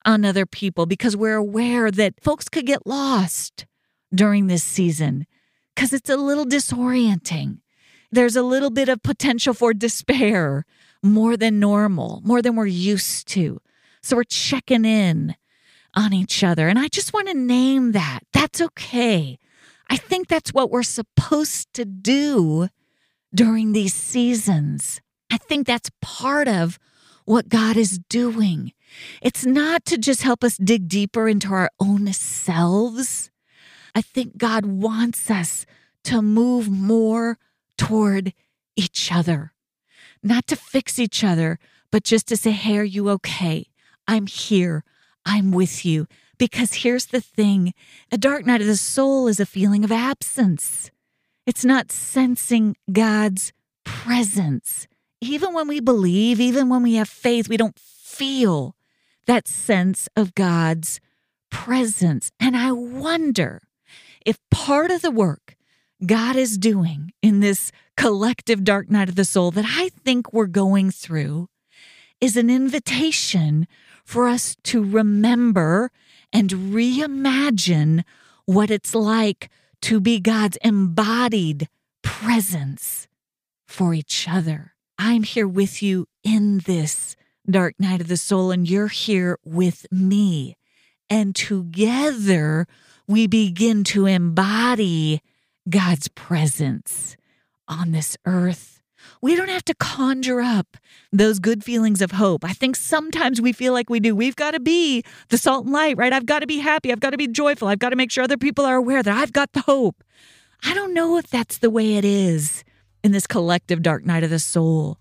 on 0.05 0.25
other 0.25 0.45
people 0.45 0.85
because 0.85 1.15
we're 1.15 1.35
aware 1.35 1.91
that 1.91 2.21
folks 2.21 2.49
could 2.49 2.65
get 2.65 2.85
lost 2.85 3.65
during 4.13 4.47
this 4.47 4.63
season 4.63 5.25
because 5.75 5.93
it's 5.93 6.09
a 6.09 6.17
little 6.17 6.45
disorienting 6.45 7.59
there's 8.11 8.35
a 8.35 8.43
little 8.43 8.69
bit 8.69 8.89
of 8.89 9.03
potential 9.03 9.53
for 9.53 9.73
despair 9.73 10.65
more 11.01 11.37
than 11.37 11.59
normal, 11.59 12.21
more 12.23 12.41
than 12.41 12.55
we're 12.55 12.65
used 12.65 13.27
to. 13.29 13.61
So 14.01 14.15
we're 14.15 14.23
checking 14.23 14.85
in 14.85 15.35
on 15.95 16.13
each 16.13 16.43
other. 16.43 16.67
And 16.67 16.79
I 16.79 16.87
just 16.87 17.13
want 17.13 17.27
to 17.27 17.33
name 17.33 17.91
that. 17.93 18.21
That's 18.33 18.61
okay. 18.61 19.39
I 19.89 19.97
think 19.97 20.27
that's 20.27 20.53
what 20.53 20.69
we're 20.69 20.83
supposed 20.83 21.73
to 21.73 21.85
do 21.85 22.69
during 23.33 23.71
these 23.71 23.93
seasons. 23.93 25.01
I 25.31 25.37
think 25.37 25.67
that's 25.67 25.91
part 26.01 26.47
of 26.47 26.79
what 27.25 27.49
God 27.49 27.77
is 27.77 27.99
doing. 28.09 28.73
It's 29.21 29.45
not 29.45 29.85
to 29.85 29.97
just 29.97 30.23
help 30.23 30.43
us 30.43 30.57
dig 30.57 30.87
deeper 30.87 31.27
into 31.27 31.53
our 31.53 31.69
own 31.79 32.11
selves. 32.13 33.29
I 33.93 34.01
think 34.01 34.37
God 34.37 34.65
wants 34.65 35.29
us 35.29 35.65
to 36.05 36.21
move 36.21 36.69
more 36.69 37.37
toward 37.79 38.33
each 38.75 39.11
other, 39.11 39.53
not 40.21 40.45
to 40.47 40.55
fix 40.55 40.99
each 40.99 41.23
other, 41.23 41.57
but 41.91 42.03
just 42.03 42.27
to 42.27 42.37
say, 42.37 42.51
Hey, 42.51 42.77
are 42.77 42.83
you 42.83 43.09
okay? 43.09 43.67
I'm 44.07 44.27
here. 44.27 44.83
I'm 45.25 45.51
with 45.51 45.85
you. 45.85 46.05
Because 46.37 46.73
here's 46.73 47.07
the 47.07 47.21
thing 47.21 47.73
a 48.11 48.17
dark 48.17 48.45
night 48.45 48.61
of 48.61 48.67
the 48.67 48.77
soul 48.77 49.27
is 49.27 49.39
a 49.39 49.45
feeling 49.45 49.83
of 49.83 49.91
absence. 49.91 50.91
It's 51.47 51.65
not 51.65 51.91
sensing 51.91 52.75
God's 52.91 53.53
presence. 53.83 54.87
Even 55.21 55.53
when 55.53 55.67
we 55.67 55.79
believe, 55.79 56.39
even 56.39 56.69
when 56.69 56.83
we 56.83 56.95
have 56.95 57.09
faith, 57.09 57.49
we 57.49 57.57
don't 57.57 57.77
feel 57.79 58.75
that 59.25 59.47
sense 59.47 60.07
of 60.15 60.35
God's 60.35 60.99
presence. 61.49 62.31
And 62.39 62.55
I 62.55 62.71
wonder 62.71 63.61
if 64.25 64.37
part 64.51 64.91
of 64.91 65.01
the 65.01 65.11
work 65.11 65.55
God 66.05 66.35
is 66.35 66.57
doing 66.57 67.11
in 67.21 67.41
this 67.41 67.71
collective 67.97 68.63
dark 68.63 68.89
night 68.89 69.09
of 69.09 69.15
the 69.15 69.25
soul 69.25 69.51
that 69.51 69.65
I 69.67 69.89
think 69.89 70.31
we're 70.31 70.47
going 70.47 70.91
through 70.91 71.49
is 72.21 72.37
an 72.37 72.49
invitation 72.49 73.67
for 74.05 74.27
us 74.27 74.55
to 74.63 74.83
remember 74.83 75.91
and 76.31 76.49
reimagine 76.49 78.03
what 78.45 78.71
it's 78.71 78.95
like 78.95 79.49
to 79.81 79.99
be 79.99 80.19
God's 80.19 80.57
embodied 80.63 81.67
presence 82.01 83.07
for 83.67 83.93
each 83.93 84.27
other. 84.29 84.73
I'm 84.97 85.23
here 85.23 85.47
with 85.47 85.83
you 85.83 86.07
in 86.23 86.59
this 86.59 87.15
dark 87.49 87.75
night 87.79 88.01
of 88.01 88.07
the 88.07 88.17
soul, 88.17 88.51
and 88.51 88.69
you're 88.69 88.87
here 88.87 89.37
with 89.45 89.85
me. 89.91 90.55
And 91.09 91.35
together 91.35 92.67
we 93.07 93.27
begin 93.27 93.83
to 93.85 94.05
embody 94.05 95.21
God's 95.69 96.07
presence 96.09 97.15
on 97.67 97.91
this 97.91 98.17
earth. 98.25 98.81
We 99.21 99.35
don't 99.35 99.49
have 99.49 99.65
to 99.65 99.75
conjure 99.75 100.41
up 100.41 100.77
those 101.11 101.39
good 101.39 101.63
feelings 101.63 102.01
of 102.01 102.11
hope. 102.11 102.43
I 102.43 102.53
think 102.53 102.75
sometimes 102.75 103.39
we 103.39 103.53
feel 103.53 103.73
like 103.73 103.89
we 103.89 103.99
do. 103.99 104.15
We've 104.15 104.35
got 104.35 104.51
to 104.51 104.59
be 104.59 105.03
the 105.29 105.37
salt 105.37 105.65
and 105.65 105.73
light, 105.73 105.97
right? 105.97 106.11
I've 106.11 106.25
got 106.25 106.39
to 106.39 106.47
be 106.47 106.59
happy. 106.59 106.91
I've 106.91 106.99
got 106.99 107.11
to 107.11 107.17
be 107.17 107.27
joyful. 107.27 107.67
I've 107.67 107.79
got 107.79 107.89
to 107.89 107.95
make 107.95 108.11
sure 108.11 108.23
other 108.23 108.37
people 108.37 108.65
are 108.65 108.75
aware 108.75 109.03
that 109.03 109.15
I've 109.15 109.33
got 109.33 109.53
the 109.53 109.61
hope. 109.61 110.03
I 110.63 110.73
don't 110.73 110.93
know 110.93 111.17
if 111.17 111.27
that's 111.27 111.57
the 111.57 111.69
way 111.69 111.95
it 111.95 112.05
is 112.05 112.63
in 113.03 113.11
this 113.11 113.27
collective 113.27 113.81
dark 113.81 114.05
night 114.05 114.23
of 114.23 114.29
the 114.29 114.39
soul. 114.39 114.97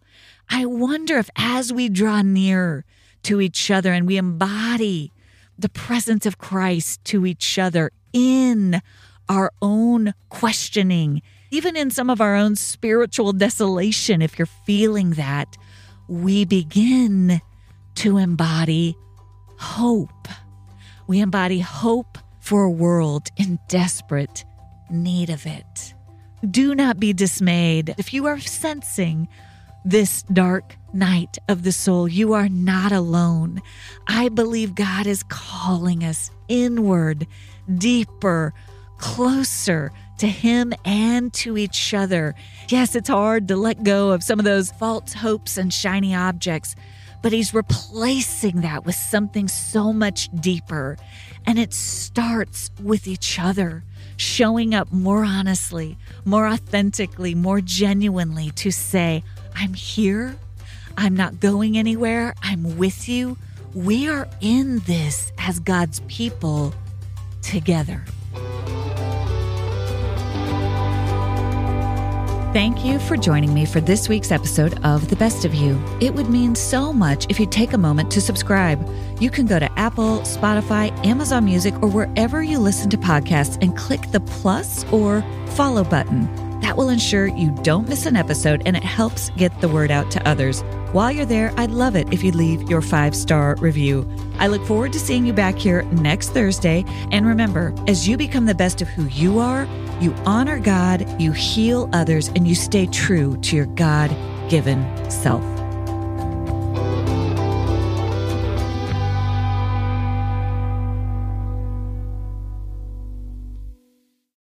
I 0.49 0.65
wonder 0.65 1.19
if 1.19 1.29
as 1.37 1.73
we 1.73 1.89
draw 1.89 2.23
near 2.23 2.85
to 3.25 3.41
each 3.41 3.71
other 3.71 3.93
and 3.93 4.07
we 4.07 4.17
embody 4.17 5.13
the 5.59 5.69
presence 5.69 6.25
of 6.25 6.39
Christ 6.39 7.05
to 7.07 7.27
each 7.27 7.59
other 7.59 7.91
in 8.13 8.81
our 9.29 9.53
own 9.61 10.15
questioning, 10.29 11.23
even 11.51 11.77
in 11.77 11.91
some 11.91 12.11
of 12.11 12.21
our 12.21 12.35
own 12.35 12.57
spiritual 12.57 13.33
desolation, 13.33 14.23
if 14.23 14.39
you're 14.39 14.47
feeling 14.47 15.11
that, 15.13 15.57
we 16.09 16.45
begin 16.45 17.41
to 17.97 18.17
embody 18.17 18.97
hope. 19.59 20.29
We 21.07 21.21
embody 21.21 21.61
hope 21.61 22.19
for 22.41 22.63
a 22.63 22.71
world 22.71 23.29
in 23.37 23.59
desperate 23.69 24.45
need 24.91 25.31
of 25.31 25.47
it. 25.47 25.95
Do 26.49 26.75
not 26.75 27.01
be 27.01 27.13
dismayed. 27.13 27.95
If 27.99 28.15
you 28.15 28.27
are 28.27 28.39
sensing 28.39 29.29
this 29.85 30.23
dark 30.25 30.77
night 30.93 31.39
of 31.49 31.63
the 31.63 31.73
soul, 31.73 32.09
you 32.09 32.33
are 32.33 32.49
not 32.49 32.93
alone. 32.93 33.61
I 34.07 34.29
believe 34.29 34.75
God 34.75 35.07
is 35.07 35.23
calling 35.25 36.05
us 36.05 36.31
inward, 36.49 37.27
deeper, 37.77 38.55
closer 38.99 39.93
to 40.19 40.27
Him 40.27 40.73
and 40.85 41.33
to 41.35 41.57
each 41.57 41.95
other. 41.95 42.35
Yes, 42.69 42.95
it's 42.95 43.09
hard 43.09 43.49
to 43.49 43.57
let 43.57 43.83
go 43.83 44.11
of 44.11 44.23
some 44.23 44.39
of 44.39 44.45
those 44.45 44.71
false 44.73 45.15
hopes 45.15 45.57
and 45.57 45.73
shiny 45.73 46.15
objects, 46.15 46.75
but 47.23 47.33
He's 47.33 47.55
replacing 47.55 48.61
that 48.61 48.85
with 48.85 48.95
something 48.95 49.49
so 49.49 49.93
much 49.93 50.29
deeper. 50.41 50.97
And 51.47 51.59
it 51.59 51.73
starts 51.73 52.71
with 52.83 53.07
each 53.07 53.39
other, 53.39 53.85
showing 54.17 54.75
up 54.75 54.93
more 54.93 55.25
honestly, 55.25 55.97
more 56.25 56.47
authentically, 56.47 57.35
more 57.35 57.61
genuinely 57.61 58.51
to 58.51 58.71
say, 58.71 59.23
I'm 59.55 59.73
here. 59.73 60.37
I'm 60.97 61.15
not 61.15 61.41
going 61.41 61.79
anywhere. 61.79 62.35
I'm 62.43 62.77
with 62.77 63.09
you. 63.09 63.39
We 63.73 64.09
are 64.09 64.29
in 64.41 64.81
this 64.81 65.33
as 65.39 65.61
God's 65.61 66.01
people 66.09 66.75
together. 67.41 68.05
Thank 72.55 72.83
you 72.83 72.99
for 72.99 73.19
joining 73.19 73.53
me 73.53 73.67
for 73.67 73.79
this 73.79 74.09
week's 74.09 74.33
episode 74.33 74.83
of 74.83 75.11
The 75.11 75.17
Best 75.17 75.45
of 75.45 75.55
You. 75.55 75.79
It 76.01 76.15
would 76.15 76.31
mean 76.31 76.55
so 76.55 76.95
much 76.95 77.27
if 77.29 77.39
you 77.39 77.45
take 77.45 77.75
a 77.75 77.79
moment 77.79 78.11
to 78.13 78.23
subscribe. 78.23 78.89
You 79.21 79.29
can 79.29 79.45
go 79.45 79.59
to 79.59 79.71
Apple, 79.79 80.21
Spotify, 80.21 80.91
Amazon 81.05 81.45
Music, 81.45 81.75
or 81.83 81.91
wherever 81.91 82.43
you 82.43 82.59
listen 82.59 82.89
to 82.89 82.97
podcasts 82.97 83.63
and 83.63 83.77
click 83.77 84.01
the 84.13 84.21
plus 84.21 84.91
or 84.91 85.23
follow 85.49 85.85
button. 85.85 86.48
That 86.61 86.77
will 86.77 86.89
ensure 86.89 87.27
you 87.27 87.51
don't 87.63 87.89
miss 87.89 88.07
an 88.07 88.17
episode 88.17 88.63
and 88.67 88.77
it 88.77 88.85
helps 88.85 89.31
get 89.31 89.61
the 89.61 89.69
word 89.69 89.91
out 89.91 90.11
to 90.13 90.29
others. 90.29 90.63
While 90.93 91.13
you're 91.13 91.27
there, 91.27 91.53
I'd 91.57 91.71
love 91.71 91.97
it 91.97 92.13
if 92.13 92.23
you'd 92.23 92.35
leave 92.35 92.71
your 92.71 92.81
five 92.81 93.15
star 93.15 93.57
review. 93.57 94.09
I 94.39 94.47
look 94.47 94.65
forward 94.67 94.93
to 94.95 95.01
seeing 95.01 95.27
you 95.27 95.33
back 95.33 95.57
here 95.57 95.83
next 95.85 96.31
Thursday. 96.31 96.85
And 97.11 97.27
remember, 97.27 97.75
as 97.87 98.09
you 98.09 98.17
become 98.17 98.47
the 98.47 98.55
best 98.55 98.81
of 98.81 98.89
who 98.89 99.05
you 99.07 99.39
are, 99.39 99.67
you 100.01 100.15
honor 100.25 100.59
God, 100.59 101.21
you 101.21 101.33
heal 101.33 101.91
others, 101.93 102.29
and 102.29 102.47
you 102.47 102.55
stay 102.55 102.87
true 102.87 103.37
to 103.39 103.57
your 103.57 103.67
God 103.67 104.15
given 104.49 105.11
self. 105.11 105.58